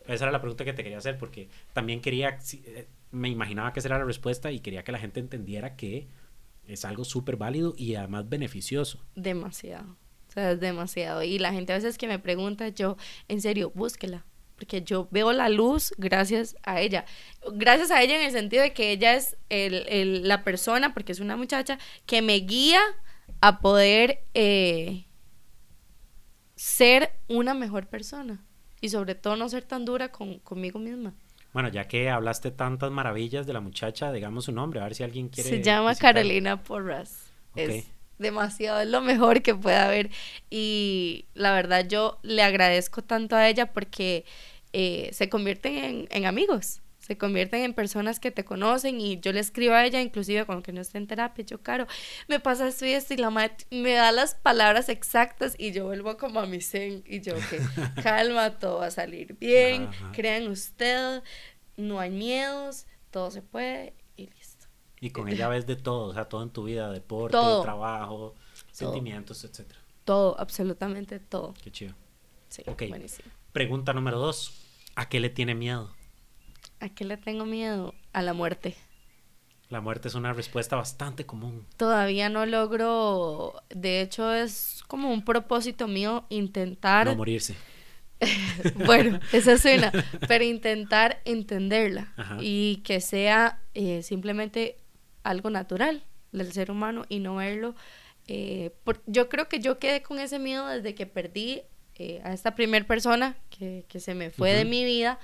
[0.06, 3.80] Esa era la pregunta que te quería hacer porque también quería, eh, me imaginaba que
[3.80, 6.08] esa era la respuesta y quería que la gente entendiera que
[6.66, 9.04] es algo súper válido y además beneficioso.
[9.14, 11.22] Demasiado, o sea, es demasiado.
[11.22, 12.96] Y la gente a veces que me pregunta, yo,
[13.28, 14.24] en serio, búsquela
[14.64, 17.04] porque yo veo la luz gracias a ella.
[17.52, 21.20] Gracias a ella en el sentido de que ella es el, la persona, porque es
[21.20, 22.80] una muchacha, que me guía
[23.42, 25.04] a poder eh,
[26.56, 28.42] ser una mejor persona
[28.80, 31.12] y sobre todo no ser tan dura con, conmigo misma.
[31.52, 35.02] Bueno, ya que hablaste tantas maravillas de la muchacha, digamos su nombre, a ver si
[35.02, 35.50] alguien quiere.
[35.50, 37.30] Se llama Carolina Porras.
[37.54, 37.84] Es
[38.18, 40.10] demasiado, es lo mejor que puede haber.
[40.48, 44.24] Y la verdad, yo le agradezco tanto a ella porque
[44.76, 49.38] eh, se convierten en, amigos, se convierten en personas que te conocen y yo le
[49.38, 51.86] escribo a ella, inclusive cuando no esté en terapia, yo, Caro,
[52.26, 55.84] me pasa esto y esto y la madre me da las palabras exactas y yo
[55.84, 57.60] vuelvo como a mi zen y yo, que
[58.02, 61.22] calma, todo va a salir bien, crean usted,
[61.76, 64.66] no hay miedos, todo se puede y listo.
[65.00, 68.34] Y con ella ves de todo, o sea, todo en tu vida, deporte, trabajo,
[68.72, 69.78] sentimientos, etcétera.
[70.04, 71.54] Todo, absolutamente todo.
[71.62, 71.94] Qué chido.
[72.48, 73.30] Sí, buenísimo.
[73.52, 74.63] Pregunta número dos.
[74.96, 75.94] ¿A qué le tiene miedo?
[76.80, 77.94] ¿A qué le tengo miedo?
[78.12, 78.76] A la muerte.
[79.70, 81.66] La muerte es una respuesta bastante común.
[81.76, 87.06] Todavía no logro, de hecho es como un propósito mío intentar...
[87.06, 87.56] No morirse.
[88.86, 89.90] bueno, esa suena,
[90.28, 94.76] pero intentar entenderla y que sea eh, simplemente
[95.24, 97.74] algo natural del ser humano y no verlo.
[98.26, 98.72] Eh,
[99.06, 101.62] yo creo que yo quedé con ese miedo desde que perdí
[101.96, 105.18] eh, a esta primera persona que, que, se me fue de mi vida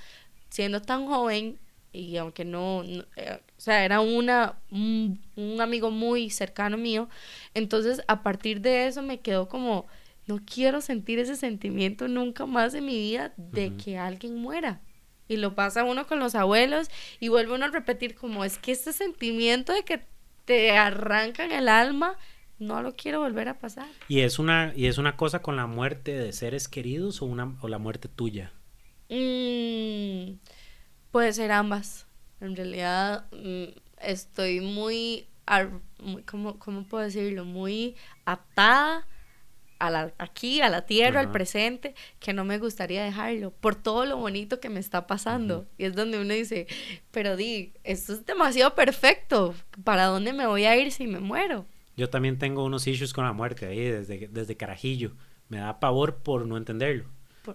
[0.50, 1.58] siendo tan joven
[1.92, 5.18] y aunque no, eh, o sea, era una, un,
[5.60, 7.08] amigo muy cercano mío,
[7.54, 9.86] entonces a partir de eso me quedó como,
[10.26, 14.80] no quiero sentir ese sentimiento nunca más en mi vida de que alguien muera.
[15.26, 16.88] Y lo pasa uno con los abuelos
[17.20, 20.02] y vuelve uno a repetir como es que este sentimiento de que
[20.44, 22.16] te arrancan el alma
[22.60, 23.88] no lo quiero volver a pasar.
[24.06, 27.56] ¿Y es una, y es una cosa con la muerte de seres queridos o, una,
[27.62, 28.52] o la muerte tuya?
[29.08, 30.38] Mm,
[31.10, 32.06] puede ser ambas.
[32.40, 35.26] En realidad mm, estoy muy,
[36.26, 37.44] ¿cómo, puedo decirlo?
[37.44, 37.96] Muy
[38.26, 39.06] atada
[39.78, 44.04] a la, aquí, a la tierra, al presente, que no me gustaría dejarlo por todo
[44.04, 45.66] lo bonito que me está pasando.
[45.78, 46.66] Y es donde uno dice,
[47.10, 49.54] pero di, esto es demasiado perfecto.
[49.82, 51.64] ¿Para dónde me voy a ir si me muero?
[52.00, 55.12] Yo también tengo unos issues con la muerte ahí desde, desde carajillo.
[55.50, 57.04] Me da pavor por no entenderlo.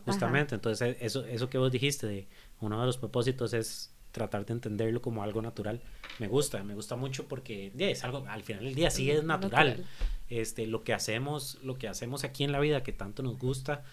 [0.05, 0.53] justamente.
[0.53, 2.27] Entonces, eso, eso que vos dijiste de
[2.61, 5.81] uno de los propósitos es tratar de entenderlo como algo natural.
[6.19, 9.83] Me gusta, me gusta mucho porque es algo, al final del día sí es natural.
[10.29, 13.83] Este, lo que hacemos, lo que hacemos aquí en la vida que tanto nos gusta,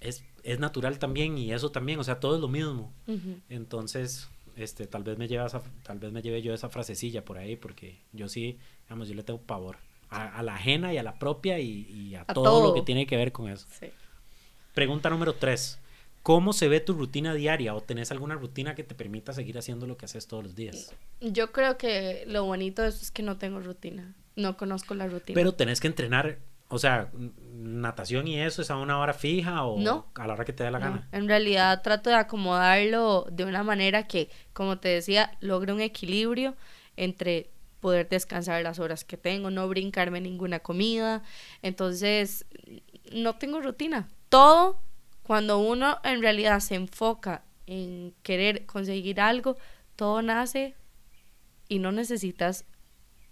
[0.00, 2.94] es, es natural también y eso también, o sea, todo es lo mismo.
[3.50, 5.46] Entonces, este, tal vez me lleve
[5.82, 9.40] tal vez me lleve yo esa frasecilla por ahí porque yo sí yo le tengo
[9.40, 9.76] pavor.
[10.10, 13.32] A, la ajena y a la propia y, a, todo, lo que tiene que ver
[13.32, 13.66] con eso.
[14.74, 15.78] Pregunta número tres.
[16.22, 19.86] ¿Cómo se ve tu rutina diaria o tenés alguna rutina que te permita seguir haciendo
[19.86, 20.94] lo que haces todos los días?
[21.22, 24.14] Yo creo que lo bonito de eso es que no tengo rutina.
[24.36, 25.34] No conozco la rutina.
[25.34, 26.38] Pero tenés que entrenar,
[26.68, 27.10] o sea,
[27.52, 30.06] natación y eso es a una hora fija o No.
[30.14, 31.08] a la hora que te dé la No, gana.
[31.12, 36.56] en realidad trato de acomodarlo de una manera que, como te decía, logre un equilibrio
[36.96, 37.50] entre
[37.80, 41.22] poder descansar las horas que tengo, no brincarme ninguna comida.
[41.62, 42.46] Entonces,
[43.12, 44.08] no tengo rutina.
[44.28, 44.80] Todo,
[45.24, 49.56] cuando uno en realidad se enfoca en querer conseguir algo,
[49.96, 50.74] todo nace
[51.68, 52.64] y no necesitas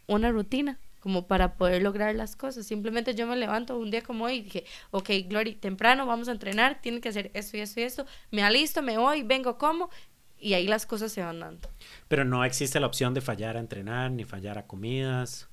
[0.06, 2.66] una rutina como para poder lograr las cosas.
[2.66, 6.32] Simplemente yo me levanto un día como hoy y dije, ok, Glory, temprano vamos a
[6.32, 9.90] entrenar, tiene que hacer esto y esto y esto, me alisto, me voy, vengo como,
[10.38, 11.68] y ahí las cosas se van dando.
[12.08, 15.48] Pero no existe la opción de fallar a entrenar ni fallar a comidas.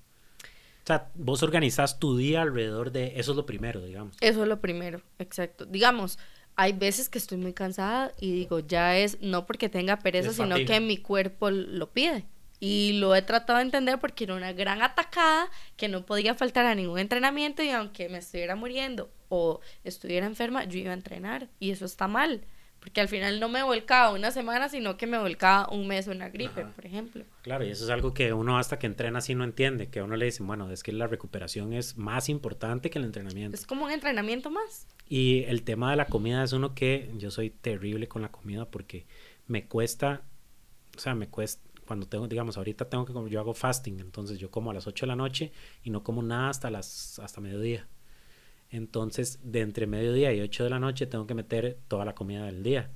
[0.84, 4.16] O sea, vos organizás tu día alrededor de eso es lo primero, digamos.
[4.22, 5.66] Eso es lo primero, exacto.
[5.66, 6.18] Digamos,
[6.56, 10.56] hay veces que estoy muy cansada y digo, ya es no porque tenga pereza, sino
[10.56, 12.26] que mi cuerpo lo pide.
[12.60, 16.66] Y lo he tratado de entender porque era una gran atacada que no podía faltar
[16.66, 21.50] a ningún entrenamiento y aunque me estuviera muriendo o estuviera enferma, yo iba a entrenar.
[21.60, 22.46] Y eso está mal,
[22.80, 26.30] porque al final no me volcaba una semana, sino que me volcaba un mes una
[26.30, 26.72] gripe, Ajá.
[26.72, 27.26] por ejemplo.
[27.42, 30.04] Claro, y eso es algo que uno hasta que entrena así no entiende, que a
[30.04, 33.56] uno le dicen, bueno, es que la recuperación es más importante que el entrenamiento.
[33.56, 34.88] Es como un entrenamiento más.
[35.10, 38.66] Y el tema de la comida es uno que yo soy terrible con la comida
[38.66, 39.06] porque
[39.48, 40.22] me cuesta,
[40.96, 44.38] o sea, me cuesta, cuando tengo, digamos, ahorita tengo que, comer- yo hago fasting, entonces
[44.38, 45.52] yo como a las 8 de la noche
[45.84, 47.88] y no como nada hasta las, hasta mediodía.
[48.70, 52.46] Entonces, de entre mediodía y 8 de la noche tengo que meter toda la comida
[52.46, 52.92] del día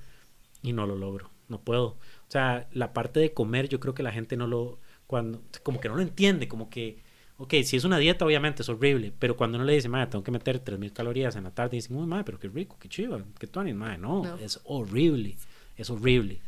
[0.62, 1.86] y no lo logro, no puedo.
[1.86, 5.80] O sea, la parte de comer yo creo que la gente no lo, cuando, como
[5.80, 7.02] que no lo entiende, como que,
[7.38, 10.22] ok, si es una dieta obviamente es horrible, pero cuando uno le dice, madre, tengo
[10.22, 13.24] que meter 3000 calorías en la tarde, dicen, uy, madre, pero qué rico, qué chiva,
[13.38, 14.36] qué tuanis, madre, no, No.
[14.36, 15.36] es horrible,
[15.76, 16.40] es horrible.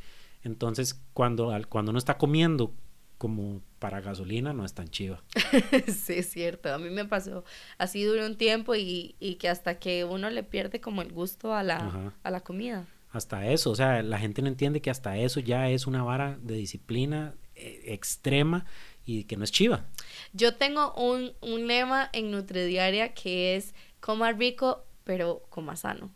[0.44, 2.72] Entonces, cuando, cuando uno está comiendo
[3.18, 5.22] como para gasolina, no es tan chiva.
[5.86, 6.72] Sí, es cierto.
[6.72, 7.44] A mí me pasó
[7.78, 11.54] así duró un tiempo y, y que hasta que uno le pierde como el gusto
[11.54, 12.12] a la, Ajá.
[12.22, 12.86] a la comida.
[13.10, 16.36] Hasta eso, o sea, la gente no entiende que hasta eso ya es una vara
[16.42, 18.64] de disciplina eh, extrema
[19.06, 19.86] y que no es chiva.
[20.32, 26.06] Yo tengo un, un lema en Nutridiaria que es coma rico, pero coma sano.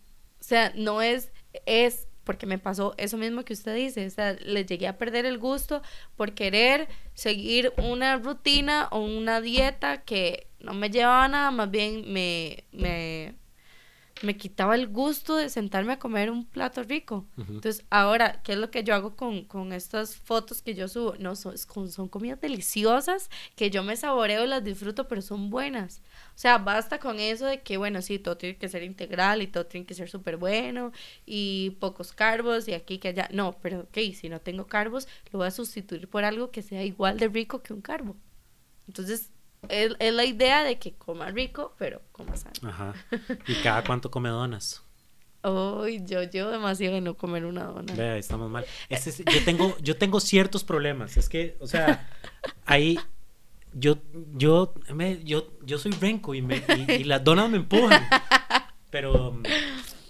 [0.41, 1.31] O sea, no es,
[1.66, 4.07] es porque me pasó eso mismo que usted dice.
[4.07, 5.81] O sea, le llegué a perder el gusto
[6.14, 11.70] por querer seguir una rutina o una dieta que no me llevaba a nada, más
[11.70, 13.35] bien me, me,
[14.23, 17.27] me quitaba el gusto de sentarme a comer un plato rico.
[17.37, 21.14] Entonces, ahora, ¿qué es lo que yo hago con, con estas fotos que yo subo?
[21.19, 25.51] No, son, son, son comidas deliciosas que yo me saboreo y las disfruto, pero son
[25.51, 26.03] buenas.
[26.35, 29.47] O sea, basta con eso de que, bueno, sí, todo tiene que ser integral y
[29.47, 30.93] todo tiene que ser súper bueno
[31.25, 33.29] y pocos carbos y aquí que allá.
[33.33, 36.85] No, pero ok, si no tengo carbos, lo voy a sustituir por algo que sea
[36.85, 38.16] igual de rico que un carbo.
[38.87, 39.31] Entonces,
[39.69, 42.55] es, es la idea de que coma rico, pero coma sano.
[42.69, 42.95] Ajá.
[43.47, 44.83] ¿Y cada cuánto come donas?
[45.45, 47.95] Uy, yo llevo demasiado de no comer una dona.
[47.95, 48.65] Vea, estamos mal.
[48.89, 51.17] Es- yo, tengo, yo tengo ciertos problemas.
[51.17, 52.09] Es que, o sea,
[52.67, 52.99] ahí
[53.73, 53.99] yo,
[54.35, 58.03] yo, me- yo, yo soy renco y, me, y, y las donas me empujan.
[58.91, 59.41] Pero,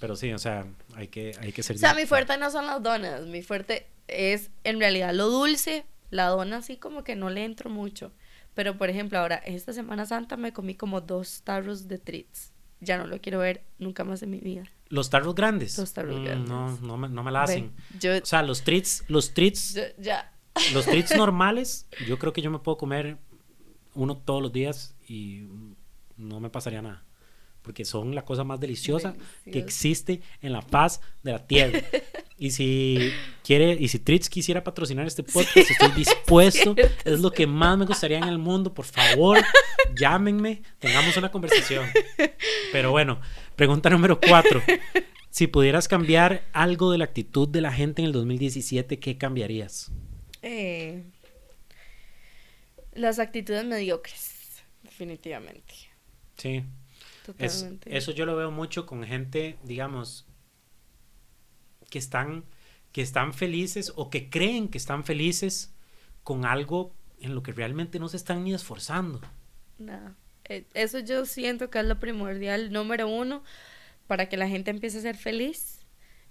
[0.01, 1.77] pero sí, o sea, hay que, hay que ser.
[1.77, 5.85] O sea, mi fuerte no son las donas, mi fuerte es en realidad lo dulce.
[6.11, 8.13] La dona sí como que no le entro mucho.
[8.59, 12.51] Pero por ejemplo, ahora, esta Semana Santa me comí como dos tarros de treats.
[12.81, 14.65] Ya no lo quiero ver nunca más en mi vida.
[14.89, 15.79] Los tarros grandes.
[15.79, 16.49] Los tarros Mm, grandes.
[16.49, 17.71] No, no me, no me la hacen.
[18.01, 20.33] Yo, O sea, los treats, los treats, yo- ya.
[20.75, 23.19] los treats normales, yo creo que yo me puedo comer
[23.95, 25.47] uno todos los días y
[26.17, 27.05] no me pasaría nada.
[27.69, 29.19] Porque son la cosa más deliciosa que
[29.51, 29.67] Delicioso.
[29.67, 31.81] existe en la faz de la tierra.
[32.41, 33.13] Y si
[33.43, 36.73] quiere, y si Treats quisiera patrocinar este podcast, estoy dispuesto.
[36.75, 38.73] cierto, es lo que más me gustaría en el mundo.
[38.73, 39.39] Por favor,
[39.97, 41.87] llámenme, tengamos una conversación.
[42.71, 43.21] Pero bueno,
[43.57, 44.63] pregunta número cuatro.
[45.31, 49.91] Si pudieras cambiar algo de la actitud de la gente en el 2017, ¿qué cambiarías?
[50.43, 51.03] Eh,
[52.93, 55.75] las actitudes mediocres, definitivamente.
[56.37, 56.63] Sí.
[57.39, 57.63] Es-
[57.97, 60.27] eso yo lo veo mucho con gente, digamos,
[61.91, 62.45] que están,
[62.93, 65.75] que están felices o que creen que están felices
[66.23, 69.21] con algo en lo que realmente no se están ni esforzando.
[69.79, 70.15] No,
[70.45, 73.43] eh, eso yo siento que es lo primordial, número uno,
[74.07, 75.87] para que la gente empiece a ser feliz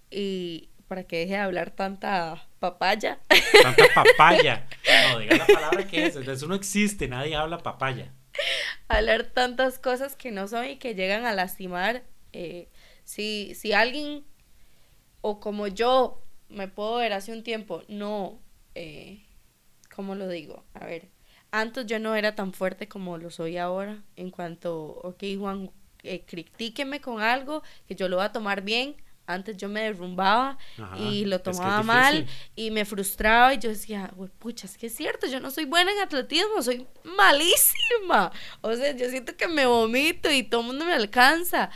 [0.09, 3.19] y para que deje de hablar tanta papaya.
[3.61, 4.67] Tanta papaya.
[5.11, 6.15] No, diga la palabra que es.
[6.15, 7.07] Eso no existe.
[7.07, 8.13] Nadie habla papaya.
[8.87, 12.03] hablar tantas cosas que no son y que llegan a lastimar.
[12.33, 12.67] eh,
[13.05, 14.25] si, si alguien
[15.21, 18.39] o como yo me puedo ver hace un tiempo, no,
[18.75, 19.23] eh,
[19.95, 20.63] ¿cómo lo digo?
[20.73, 21.09] A ver,
[21.51, 25.71] antes yo no era tan fuerte como lo soy ahora en cuanto, ok, Juan,
[26.03, 28.95] eh, critíqueme con algo que yo lo voy a tomar bien.
[29.27, 30.57] Antes yo me derrumbaba
[30.97, 32.25] y lo tomaba mal
[32.55, 35.91] y me frustraba y yo decía, pucha, es que es cierto, yo no soy buena
[35.91, 38.31] en atletismo, soy malísima.
[38.61, 41.69] O sea, yo siento que me vomito y todo el mundo me alcanza.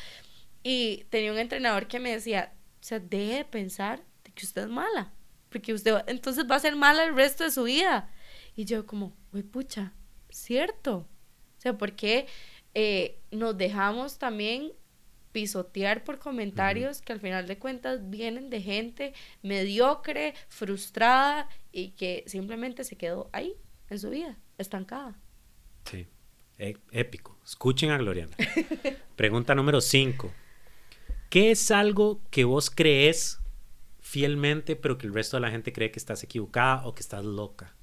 [0.63, 4.63] Y tenía un entrenador que me decía, o sea, deje de pensar de que usted
[4.63, 5.11] es mala,
[5.49, 8.09] porque usted entonces va a ser mala el resto de su vida.
[8.55, 9.93] Y yo como, uy, pucha,
[10.29, 10.95] cierto.
[11.57, 12.27] O sea, porque
[12.73, 14.71] eh, nos dejamos también
[15.31, 22.23] pisotear por comentarios que al final de cuentas vienen de gente mediocre, frustrada y que
[22.27, 23.55] simplemente se quedó ahí
[23.89, 25.19] en su vida, estancada.
[25.85, 26.07] Sí,
[26.57, 27.37] e, épico.
[27.45, 28.35] Escuchen a Gloriana.
[29.15, 30.31] Pregunta número 5.
[31.29, 33.39] ¿Qué es algo que vos crees
[33.99, 37.23] fielmente pero que el resto de la gente cree que estás equivocada o que estás
[37.23, 37.75] loca?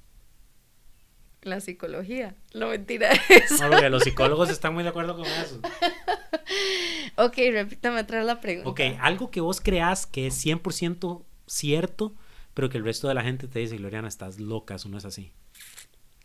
[1.41, 2.35] La psicología.
[2.53, 3.11] No mentira.
[3.59, 5.59] No, porque los psicólogos están muy de acuerdo con eso.
[7.25, 8.69] ok, repítame atrás la pregunta.
[8.69, 12.13] Ok, algo que vos creas que es 100% cierto,
[12.53, 15.05] pero que el resto de la gente te dice, Gloriana, estás loca, eso no es
[15.05, 15.31] así.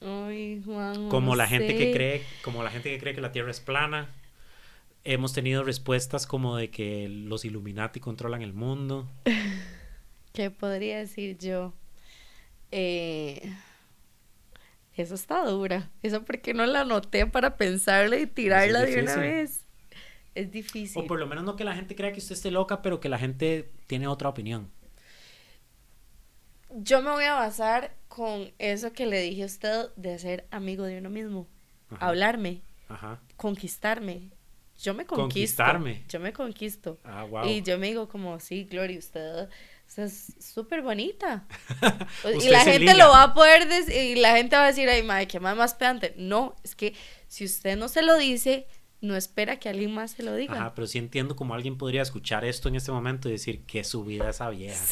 [0.01, 1.09] Ay, Juan.
[1.09, 4.11] Como la gente que cree, como la gente que cree que la Tierra es plana.
[5.05, 9.09] Hemos tenido respuestas como de que los Illuminati controlan el mundo.
[10.33, 11.75] ¿Qué podría decir yo?
[12.71, 13.53] Eh
[14.97, 15.91] eso está dura.
[16.03, 19.64] Eso porque no la anoté para pensarla y tirarla de una vez.
[20.35, 21.03] Es difícil.
[21.03, 23.09] O por lo menos no que la gente crea que usted esté loca, pero que
[23.09, 24.71] la gente tiene otra opinión.
[26.71, 30.85] Yo me voy a basar con eso que le dije a usted de ser amigo
[30.85, 31.47] de uno mismo.
[32.01, 32.63] Hablarme.
[33.37, 34.31] Conquistarme.
[34.81, 35.23] Yo me conquisto.
[35.23, 36.05] Conquistarme.
[36.09, 36.99] Yo me conquisto.
[37.05, 37.47] Ah, wow.
[37.47, 39.49] Y yo me digo como, sí, Gloria, usted
[39.97, 41.47] es súper bonita.
[42.43, 45.03] y la gente lo va a poder decir, y la gente va a decir, ay,
[45.05, 46.15] madre, qué más más pedante.
[46.17, 46.95] No, es que
[47.29, 48.67] si usted no se lo dice,
[49.05, 50.55] no espera que alguien más se lo diga.
[50.55, 53.85] Ajá, pero sí entiendo cómo alguien podría escuchar esto en este momento y decir que
[53.85, 54.83] su vida esa vieja.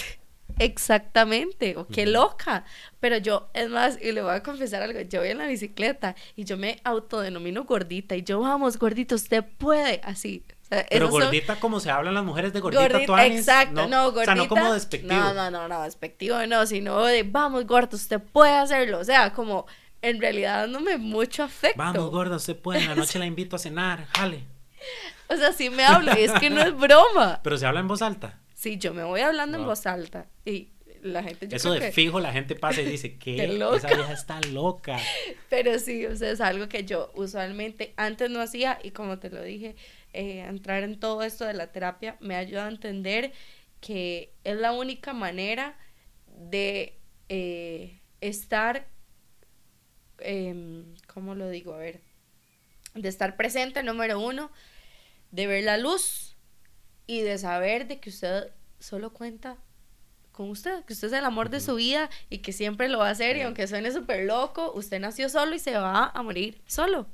[0.58, 2.64] Exactamente, o qué loca.
[3.00, 6.14] Pero yo, es más, y le voy a confesar algo, yo voy en la bicicleta
[6.36, 10.44] y yo me autodenomino gordita y yo, vamos, gordito, usted puede, así.
[10.88, 14.32] Pero gordita como se hablan las mujeres de gordita, Exacto, no, gordita.
[14.32, 15.14] O sea, no como despectivo.
[15.14, 18.98] No, no, no, no, despectivo no, sino de vamos, gordo, usted puede hacerlo.
[18.98, 19.66] O sea, como
[20.02, 21.78] en realidad dándome mucho afecto.
[21.78, 24.44] Vamos, gordo, usted puede, en la noche la invito a cenar, jale.
[25.28, 27.40] O sea, sí me hablo y es que no es broma.
[27.44, 28.40] Pero se habla en voz alta.
[28.54, 30.72] Sí, yo me voy hablando en voz alta y
[31.02, 31.48] la gente...
[31.50, 33.44] Eso de fijo, la gente pasa y dice, ¿qué?
[33.44, 34.98] Esa vieja está loca.
[35.48, 39.30] Pero sí, o sea, es algo que yo usualmente antes no hacía y como te
[39.30, 39.74] lo dije,
[40.12, 43.32] eh, entrar en todo esto de la terapia me ayuda a entender
[43.80, 45.76] que es la única manera
[46.28, 46.98] de
[47.28, 48.86] eh, estar,
[50.24, 51.74] eh, ¿cómo lo digo?
[51.74, 52.00] A ver,
[52.94, 54.50] de estar presente, número uno,
[55.30, 56.36] de ver la luz
[57.06, 59.56] y de saber de que usted solo cuenta
[60.32, 63.08] con usted, que usted es el amor de su vida y que siempre lo va
[63.08, 66.62] a hacer y aunque suene súper loco, usted nació solo y se va a morir
[66.66, 67.06] solo.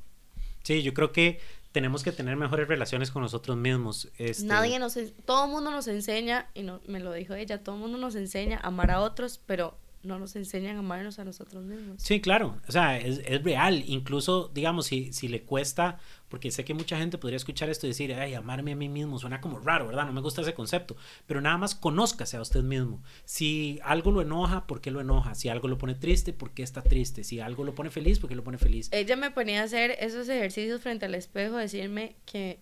[0.63, 1.41] Sí, yo creo que
[1.73, 4.09] tenemos que tener mejores relaciones con nosotros mismos.
[4.19, 4.45] Este...
[4.45, 7.81] Nadie nos, todo el mundo nos enseña, y no, me lo dijo ella, todo el
[7.81, 11.65] mundo nos enseña a amar a otros, pero no nos enseñan a amarnos a nosotros
[11.65, 12.01] mismos.
[12.01, 16.65] Sí, claro, o sea, es, es real, incluso, digamos, si, si le cuesta porque sé
[16.65, 19.59] que mucha gente podría escuchar esto y decir, ay, amarme a mí mismo suena como
[19.59, 20.07] raro, ¿verdad?
[20.07, 20.97] No me gusta ese concepto,
[21.27, 23.03] pero nada más conózcase a usted mismo.
[23.25, 25.35] Si algo lo enoja, ¿por qué lo enoja?
[25.35, 27.25] Si algo lo pone triste, ¿por qué está triste?
[27.25, 28.89] Si algo lo pone feliz, ¿por qué lo pone feliz?
[28.93, 32.61] Ella me ponía a hacer esos ejercicios frente al espejo, decirme que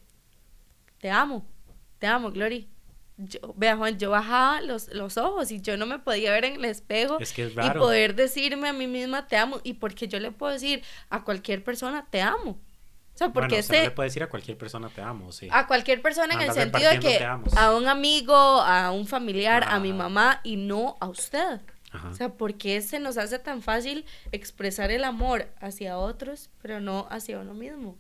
[0.98, 1.44] te amo,
[1.98, 2.68] te amo, Glory.
[3.18, 6.56] Yo, vea Juan, yo bajaba los, los ojos y yo no me podía ver en
[6.56, 10.52] el espejo y poder decirme a mí misma te amo y porque yo le puedo
[10.52, 12.60] decir a cualquier persona te amo
[13.16, 15.48] o sea, porque bueno, le puede decir a cualquier persona te amo, sí.
[15.50, 19.80] A cualquier persona en el sentido de que a un amigo, a un familiar, a
[19.80, 21.62] mi mamá y no a usted.
[22.10, 26.78] O sea, ¿por qué se nos hace tan fácil expresar el amor hacia otros, pero
[26.78, 27.96] no hacia uno mismo?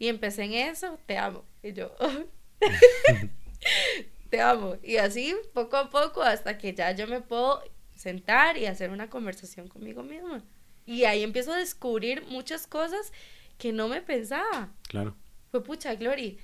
[0.00, 1.44] Y empecé en eso, te amo.
[1.62, 1.94] Y yo,
[4.28, 4.76] te amo.
[4.82, 7.62] Y así, poco a poco, hasta que ya yo me puedo
[7.94, 10.42] sentar y hacer una conversación conmigo misma.
[10.84, 13.12] Y ahí empiezo a descubrir muchas cosas
[13.58, 14.72] que no me pensaba.
[14.88, 15.16] Claro.
[15.50, 16.38] Fue pucha, Glory,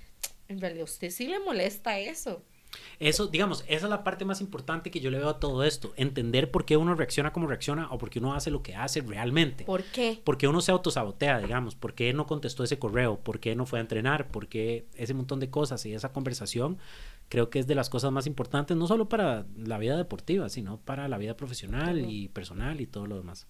[0.49, 2.43] en realidad a usted sí le molesta eso.
[2.99, 5.93] Eso, digamos, esa es la parte más importante que yo le veo a todo esto.
[5.97, 9.01] Entender por qué uno reacciona como reacciona o por qué uno hace lo que hace
[9.01, 9.65] realmente.
[9.65, 10.21] ¿Por qué?
[10.25, 11.75] ¿Por qué uno se autosabotea, digamos?
[11.75, 13.19] ¿Por qué no contestó ese correo?
[13.19, 14.29] ¿Por qué no fue a entrenar?
[14.29, 16.79] ¿Por qué ese montón de cosas y esa conversación?
[17.33, 20.77] Creo que es de las cosas más importantes, no solo para la vida deportiva, sino
[20.77, 23.47] para la vida profesional y personal y todo lo demás.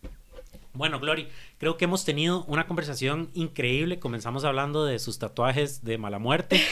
[0.73, 1.27] Bueno, Glory,
[1.59, 3.99] creo que hemos tenido una conversación increíble.
[3.99, 6.61] Comenzamos hablando de sus tatuajes de mala muerte.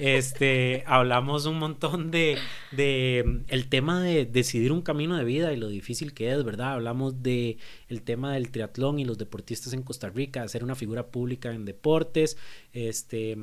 [0.00, 2.36] Este, hablamos un montón de,
[2.72, 6.72] de el tema de decidir un camino de vida y lo difícil que es, ¿verdad?
[6.72, 7.58] Hablamos de
[7.88, 11.64] el tema del triatlón y los deportistas en Costa Rica, ser una figura pública en
[11.64, 12.36] deportes,
[12.72, 13.36] este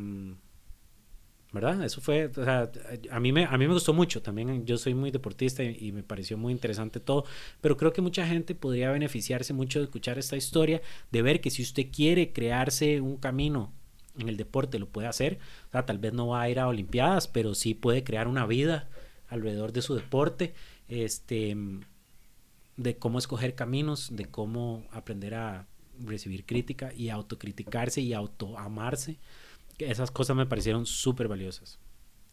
[1.52, 1.84] ¿verdad?
[1.84, 2.32] Eso fue,
[3.12, 4.66] a mí me, a mí me gustó mucho, también.
[4.66, 7.26] Yo soy muy deportista y, me pareció muy interesante todo,
[7.60, 11.50] pero creo que mucha gente podría beneficiarse mucho de escuchar esta historia, de ver que
[11.50, 13.74] si usted quiere crearse un camino
[14.18, 16.68] en el deporte, lo puede hacer, o sea, tal vez no va a ir a
[16.68, 18.90] Olimpiadas, pero sí puede crear una vida
[19.28, 20.54] alrededor de su deporte,
[20.88, 21.56] este,
[22.78, 25.68] de cómo escoger caminos, de cómo aprender a
[26.00, 29.20] recibir crítica y autocriticarse y autoamarse
[29.84, 31.80] esas cosas me parecieron súper valiosas.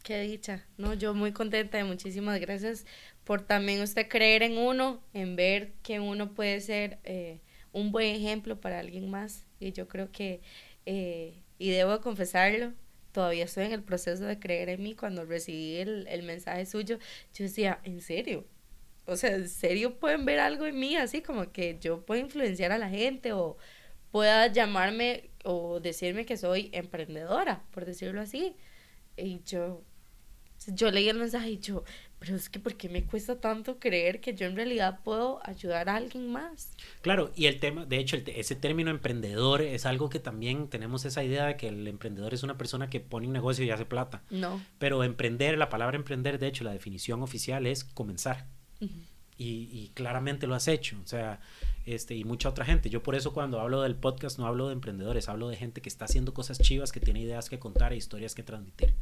[0.02, 2.86] Qué dicha, no, yo muy contenta y muchísimas gracias
[3.24, 7.40] por también usted creer en uno, en ver que uno puede ser eh,
[7.72, 9.44] un buen ejemplo para alguien más.
[9.60, 10.40] Y yo creo que,
[10.86, 12.72] eh, y debo confesarlo,
[13.12, 14.94] todavía estoy en el proceso de creer en mí.
[14.94, 16.98] Cuando recibí el, el mensaje suyo,
[17.34, 18.46] yo decía, ¿en serio?
[19.06, 22.72] O sea, ¿en serio pueden ver algo en mí así como que yo puedo influenciar
[22.72, 23.56] a la gente o
[24.10, 28.54] pueda llamarme o decirme que soy emprendedora, por decirlo así.
[29.16, 29.82] Y yo,
[30.66, 31.84] yo leí el mensaje y yo,
[32.18, 35.88] pero es que ¿por qué me cuesta tanto creer que yo en realidad puedo ayudar
[35.88, 36.72] a alguien más?
[37.00, 41.22] Claro, y el tema, de hecho, ese término emprendedor es algo que también tenemos esa
[41.22, 44.22] idea de que el emprendedor es una persona que pone un negocio y hace plata.
[44.30, 44.60] No.
[44.78, 48.46] Pero emprender, la palabra emprender, de hecho, la definición oficial es comenzar.
[48.80, 50.96] y, y, claramente lo has hecho.
[51.02, 51.40] O sea,
[51.88, 52.90] este, y mucha otra gente.
[52.90, 55.88] Yo por eso cuando hablo del podcast no hablo de emprendedores, hablo de gente que
[55.88, 58.94] está haciendo cosas chivas, que tiene ideas que contar e historias que transmitir.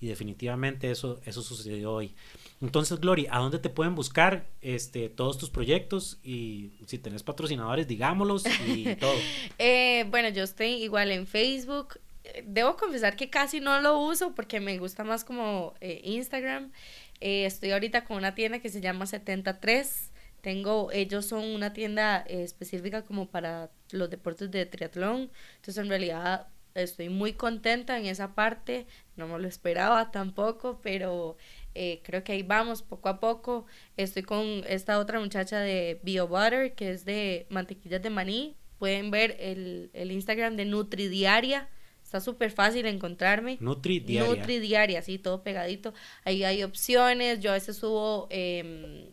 [0.00, 2.14] Y definitivamente eso, eso sucedió hoy.
[2.62, 6.18] Entonces, Glory, ¿a dónde te pueden buscar este, todos tus proyectos?
[6.24, 9.14] Y si tenés patrocinadores, digámoslos y todo.
[9.58, 12.00] eh, bueno, yo estoy igual en Facebook.
[12.44, 16.72] Debo confesar que casi no lo uso porque me gusta más como eh, Instagram.
[17.20, 20.09] Eh, estoy ahorita con una tienda que se llama 73
[20.40, 25.30] tengo, ellos son una tienda eh, específica como para los deportes de triatlón.
[25.56, 28.86] Entonces, en realidad, estoy muy contenta en esa parte.
[29.16, 31.36] No me lo esperaba tampoco, pero
[31.74, 33.66] eh, creo que ahí vamos poco a poco.
[33.96, 38.56] Estoy con esta otra muchacha de Bio Butter, que es de mantequillas de maní.
[38.78, 41.68] Pueden ver el, el Instagram de Nutridiaria.
[42.02, 43.56] Está súper fácil encontrarme.
[43.60, 44.34] Nutridiaria.
[44.34, 45.94] Nutridiaria, sí, todo pegadito.
[46.24, 47.38] Ahí hay opciones.
[47.40, 49.10] Yo a veces subo eh,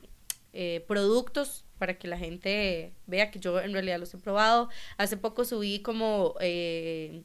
[0.60, 4.70] eh, productos para que la gente vea que yo en realidad los he probado.
[4.98, 7.22] Hace poco subí como eh,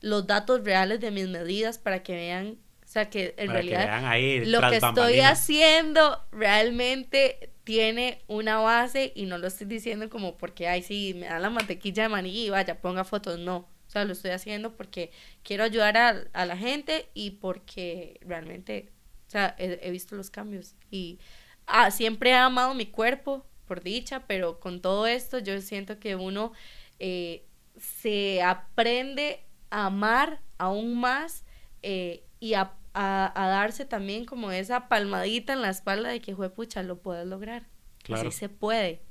[0.00, 4.00] los datos reales de mis medidas para que vean, o sea, que en realidad
[4.46, 10.68] lo que estoy haciendo realmente tiene una base y no lo estoy diciendo como porque,
[10.68, 13.56] ay, sí, me da la mantequilla de maní y vaya, ponga fotos, no.
[13.56, 15.10] O sea, lo estoy haciendo porque
[15.42, 18.92] quiero ayudar a, a la gente y porque realmente,
[19.26, 21.18] o sea, he, he visto los cambios y
[21.66, 26.16] ah, siempre he amado mi cuerpo, por dicha, pero con todo esto yo siento que
[26.16, 26.52] uno
[26.98, 27.44] eh,
[27.78, 29.40] se aprende
[29.70, 31.44] a amar aún más
[31.82, 36.96] eh, y a, darse también como esa palmadita en la espalda de que, pucha, lo
[36.96, 37.66] puedes lograr.
[38.02, 38.28] Claro.
[38.28, 39.02] Así se puede.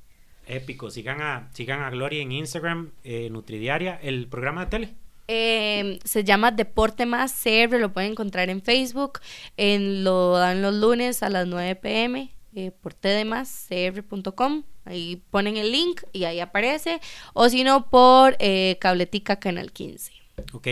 [0.47, 0.89] Épico.
[0.89, 4.95] Sigan a, sigan a Gloria en Instagram, eh, Nutridiaria, el programa de tele.
[5.27, 9.19] Em, se llama Deporte Más CR, lo pueden encontrar en Facebook,
[9.55, 14.63] en, lo dan los lunes a las 9 pm eh, por tdmascr.com.
[14.85, 17.01] Ahí ponen el link y ahí aparece.
[17.33, 20.11] O si no, por eh, Cabletica Canal 15.
[20.53, 20.67] Ok,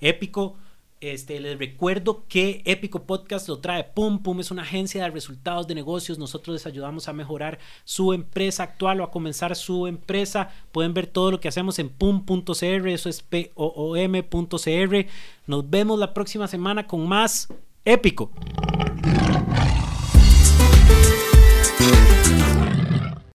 [0.00, 0.56] épico.
[1.00, 5.66] Este, les recuerdo que Épico Podcast lo trae Pum Pum, es una agencia de resultados
[5.66, 6.18] de negocios.
[6.18, 10.48] Nosotros les ayudamos a mejorar su empresa actual o a comenzar su empresa.
[10.72, 15.06] Pueden ver todo lo que hacemos en pum.cr, eso es P-O-O-M.cr.
[15.46, 17.48] Nos vemos la próxima semana con más
[17.84, 18.30] Épico.
[21.84, 22.13] Thank you.